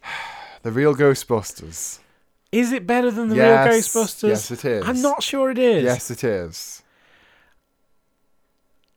the 0.63 0.71
real 0.71 0.95
Ghostbusters. 0.95 2.01
Is 2.53 2.73
it 2.73 2.87
better 2.87 3.11
than 3.11 3.31
the 3.31 3.37
yes, 3.37 3.67
real 3.67 3.75
Ghostbusters? 3.79 4.29
Yes, 4.29 4.51
it 4.51 4.67
is. 4.67 4.87
I'm 4.87 5.01
not 5.01 5.23
sure 5.23 5.51
it 5.51 5.59
is. 5.59 5.83
Yes, 5.83 6.11
it 6.11 6.23
is. 6.25 6.83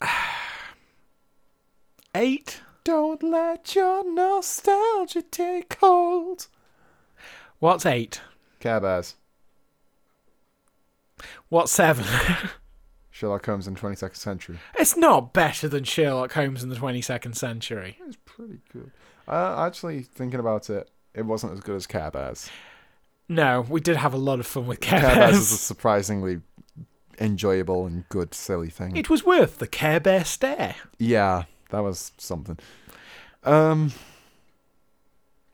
8? 2.14 2.62
Don't 2.84 3.24
let 3.24 3.74
your 3.74 4.04
nostalgia 4.14 5.22
take 5.22 5.78
hold. 5.80 6.48
What's 7.62 7.86
8? 7.86 8.20
Care 8.60 8.80
Bears. 8.80 9.14
What's 11.50 11.72
7? 11.72 12.04
Sherlock 13.12 13.46
Holmes 13.46 13.68
in 13.68 13.76
the 13.76 13.80
22nd 13.80 14.16
century. 14.16 14.58
it's 14.80 14.98
not 14.98 15.32
better 15.32 15.68
than 15.68 15.84
Sherlock 15.84 16.34
Holmes 16.34 16.64
in 16.64 16.70
the 16.70 16.76
22nd 16.76 17.36
century. 17.36 18.00
It's 18.08 18.18
pretty 18.26 18.62
good. 18.74 18.90
Uh, 19.28 19.64
actually, 19.68 20.02
thinking 20.02 20.40
about 20.40 20.72
it, 20.72 20.90
it 21.14 21.24
wasn't 21.24 21.54
as 21.54 21.60
good 21.60 21.76
as 21.76 21.86
Care 21.86 22.10
Bears. 22.10 22.50
No, 23.30 23.62
we 23.70 23.80
did 23.80 23.96
have 23.96 24.16
a 24.16 24.18
lot 24.18 24.40
of 24.40 24.48
fun 24.48 24.66
with 24.66 24.80
Care 24.80 25.00
Care 25.00 25.16
Bears 25.18 25.38
is 25.38 25.52
a 25.52 25.58
surprisingly 25.58 26.42
enjoyable 27.20 27.86
and 27.86 28.10
good, 28.10 28.34
silly 28.34 28.72
thing. 28.72 28.96
It 28.98 29.08
was 29.08 29.24
worth 29.24 29.60
the 29.60 29.68
Care 29.68 30.00
Bear 30.00 30.26
stare. 30.26 30.78
Yeah, 30.98 31.44
that 31.70 31.82
was 31.82 32.12
something. 32.18 32.58
Um, 33.44 33.92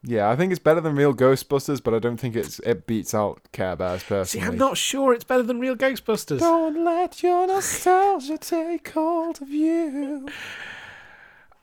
yeah, 0.04 0.30
I 0.30 0.36
think 0.36 0.52
it's 0.52 0.60
better 0.60 0.80
than 0.82 0.96
Real 0.96 1.14
Ghostbusters, 1.14 1.84
but 1.84 1.94
I 1.94 2.00
don't 2.00 2.18
think 2.18 2.36
it's 2.36 2.60
it 2.60 2.86
beats 2.88 3.14
out 3.14 3.42
Care 3.52 3.76
Bears 3.76 4.04
personally. 4.04 4.46
See. 4.46 4.52
I'm 4.52 4.58
not 4.58 4.78
sure 4.78 5.14
it's 5.14 5.24
better 5.24 5.44
than 5.44 5.60
real 5.60 5.76
Ghostbusters. 5.76 6.40
Don't 6.40 6.84
let 6.84 7.24
your 7.24 7.48
nostalgia 7.48 8.38
take 8.38 8.90
hold 8.90 9.42
of 9.42 9.50
you. 9.50 10.28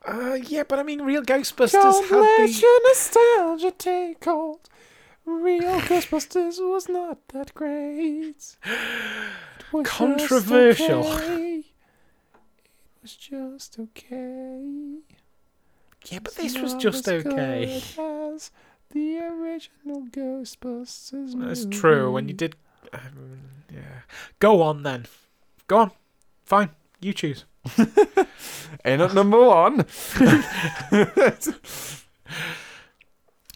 Uh, 0.07 0.35
yeah, 0.35 0.65
but 0.69 0.79
I 0.79 0.83
mean, 0.83 1.01
real 1.03 1.23
Ghostbusters 1.23 1.73
Don't 1.73 2.11
let 2.11 2.47
the. 2.47 2.53
your 2.53 2.89
nostalgia 2.89 3.71
take 3.71 4.23
hold. 4.25 4.69
Real 5.25 5.81
Ghostbusters 5.81 6.59
was 6.59 6.89
not 6.89 7.27
that 7.29 7.55
great. 7.55 8.57
It 8.65 9.73
was 9.73 9.85
just 9.87 9.97
Controversial. 9.97 11.07
okay. 11.07 11.59
It 11.61 13.03
was 13.03 13.17
just 13.17 13.79
okay. 13.79 14.99
Yeah, 16.07 16.19
but 16.19 16.35
this 16.35 16.59
was 16.59 16.75
just 16.75 17.09
okay. 17.09 17.81
Good 18.35 18.41
as 18.43 18.51
the 18.91 19.19
original 19.19 20.03
Ghostbusters. 20.11 21.39
That's 21.39 21.67
true. 21.67 22.13
When 22.13 22.29
you 22.29 22.35
did, 22.35 22.57
um, 22.93 23.41
yeah. 23.73 24.03
Go 24.39 24.63
on 24.63 24.83
then. 24.83 25.07
Go 25.67 25.79
on. 25.79 25.91
Fine. 26.45 26.71
You 27.01 27.13
choose. 27.13 27.45
In 28.85 29.01
at 29.01 29.15
number 29.15 29.43
one. 29.43 29.87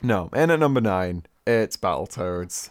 no, 0.02 0.30
in 0.32 0.50
at 0.50 0.58
number 0.58 0.80
nine, 0.80 1.26
it's 1.46 1.76
Battletoads. 1.76 2.70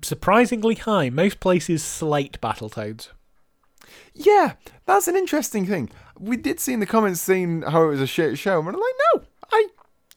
Surprisingly 0.00 0.76
high. 0.76 1.10
Most 1.10 1.40
places 1.40 1.84
slate 1.84 2.40
Battletoads. 2.40 3.08
Yeah, 4.14 4.54
that's 4.86 5.08
an 5.08 5.16
interesting 5.16 5.66
thing. 5.66 5.90
We 6.18 6.38
did 6.38 6.60
see 6.60 6.72
in 6.72 6.80
the 6.80 6.86
comments 6.86 7.20
saying 7.20 7.62
how 7.62 7.84
it 7.84 7.88
was 7.88 8.00
a 8.00 8.06
shit 8.06 8.38
show, 8.38 8.58
and 8.58 8.68
I'm 8.68 8.74
like, 8.74 8.94
no, 9.14 9.22
I 9.37 9.37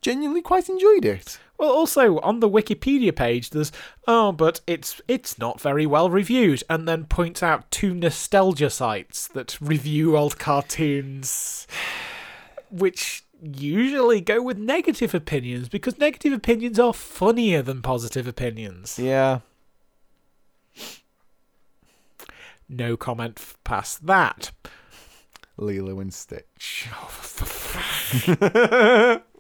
genuinely 0.02 0.42
quite 0.42 0.70
enjoyed 0.70 1.06
it. 1.06 1.40
Well, 1.58 1.72
also 1.72 2.20
on 2.22 2.40
the 2.40 2.50
Wikipedia 2.50 3.16
page, 3.16 3.52
there's 3.52 3.72
oh, 4.08 4.32
but 4.32 4.62
it's 4.66 5.00
it's 5.08 5.38
not 5.38 5.62
very 5.62 5.86
well 5.86 6.10
reviewed, 6.10 6.64
and 6.70 6.88
then 6.88 7.06
points 7.06 7.44
out 7.44 7.70
two 7.70 7.94
nostalgia 7.94 8.70
sites 8.70 9.28
that 9.28 9.60
review 9.62 10.18
old 10.18 10.40
cartoons, 10.40 11.68
which 12.72 13.24
usually 13.44 14.22
go 14.22 14.42
with 14.42 14.58
negative 14.58 15.14
opinions 15.14 15.68
because 15.70 15.98
negative 15.98 16.34
opinions 16.34 16.80
are 16.80 16.94
funnier 16.94 17.62
than 17.62 17.82
positive 17.82 18.28
opinions. 18.28 18.98
Yeah. 19.00 19.40
No 22.70 22.96
comment 22.96 23.34
f- 23.38 23.58
past 23.64 24.06
that. 24.08 24.52
Lilo 25.58 26.00
and 26.00 26.14
Stitch. 26.14 26.88
oh, 26.94 27.10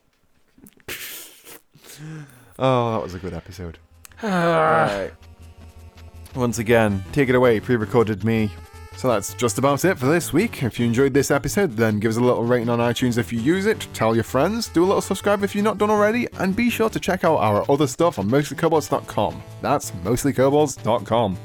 Oh, 2.59 2.93
that 2.93 3.03
was 3.03 3.13
a 3.13 3.19
good 3.19 3.33
episode. 3.33 3.77
Right. 4.23 5.11
Once 6.35 6.59
again, 6.59 7.03
take 7.11 7.27
it 7.27 7.35
away, 7.35 7.59
pre 7.59 7.75
recorded 7.75 8.23
me. 8.23 8.51
So 8.95 9.07
that's 9.07 9.33
just 9.33 9.57
about 9.57 9.83
it 9.83 9.97
for 9.97 10.05
this 10.05 10.31
week. 10.31 10.63
If 10.63 10.79
you 10.79 10.85
enjoyed 10.85 11.13
this 11.13 11.31
episode, 11.31 11.71
then 11.71 11.99
give 11.99 12.11
us 12.11 12.17
a 12.17 12.21
little 12.21 12.43
rating 12.43 12.69
on 12.69 12.79
iTunes 12.79 13.17
if 13.17 13.33
you 13.33 13.39
use 13.39 13.65
it, 13.65 13.87
tell 13.93 14.13
your 14.13 14.23
friends, 14.23 14.67
do 14.67 14.83
a 14.83 14.85
little 14.85 15.01
subscribe 15.01 15.43
if 15.43 15.55
you're 15.55 15.63
not 15.63 15.77
done 15.77 15.89
already, 15.89 16.27
and 16.39 16.55
be 16.55 16.69
sure 16.69 16.89
to 16.89 16.99
check 16.99 17.23
out 17.23 17.37
our 17.37 17.69
other 17.69 17.87
stuff 17.87 18.19
on 18.19 18.29
mostlykobolds.com. 18.29 19.41
That's 19.61 19.91
mostlykobolds.com. 19.91 21.37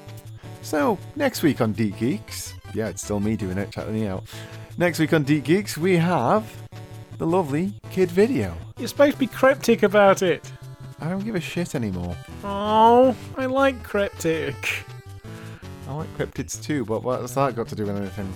So, 0.62 0.98
next 1.14 1.42
week 1.42 1.60
on 1.60 1.72
Deep 1.72 1.96
Geeks, 1.96 2.54
yeah, 2.74 2.88
it's 2.88 3.02
still 3.02 3.20
me 3.20 3.36
doing 3.36 3.56
it, 3.56 3.70
checking 3.70 3.94
me 3.94 4.06
out. 4.06 4.24
Next 4.76 4.98
week 4.98 5.12
on 5.14 5.22
Deep 5.22 5.44
Geeks, 5.44 5.78
we 5.78 5.96
have 5.96 6.44
the 7.18 7.26
lovely 7.26 7.72
Kid 7.90 8.10
Video. 8.10 8.56
You're 8.78 8.88
supposed 8.88 9.14
to 9.14 9.18
be 9.18 9.26
cryptic 9.26 9.82
about 9.82 10.22
it. 10.22 10.50
I 11.00 11.08
don't 11.08 11.24
give 11.24 11.34
a 11.34 11.40
shit 11.40 11.74
anymore. 11.74 12.16
Oh, 12.44 13.16
I 13.36 13.46
like 13.46 13.82
cryptic. 13.82 14.84
I 15.88 15.94
like 15.94 16.18
cryptids 16.18 16.62
too, 16.62 16.84
but 16.84 17.02
what's 17.02 17.34
that 17.34 17.54
got 17.54 17.68
to 17.68 17.74
do 17.74 17.86
with 17.86 17.96
anything? 17.96 18.32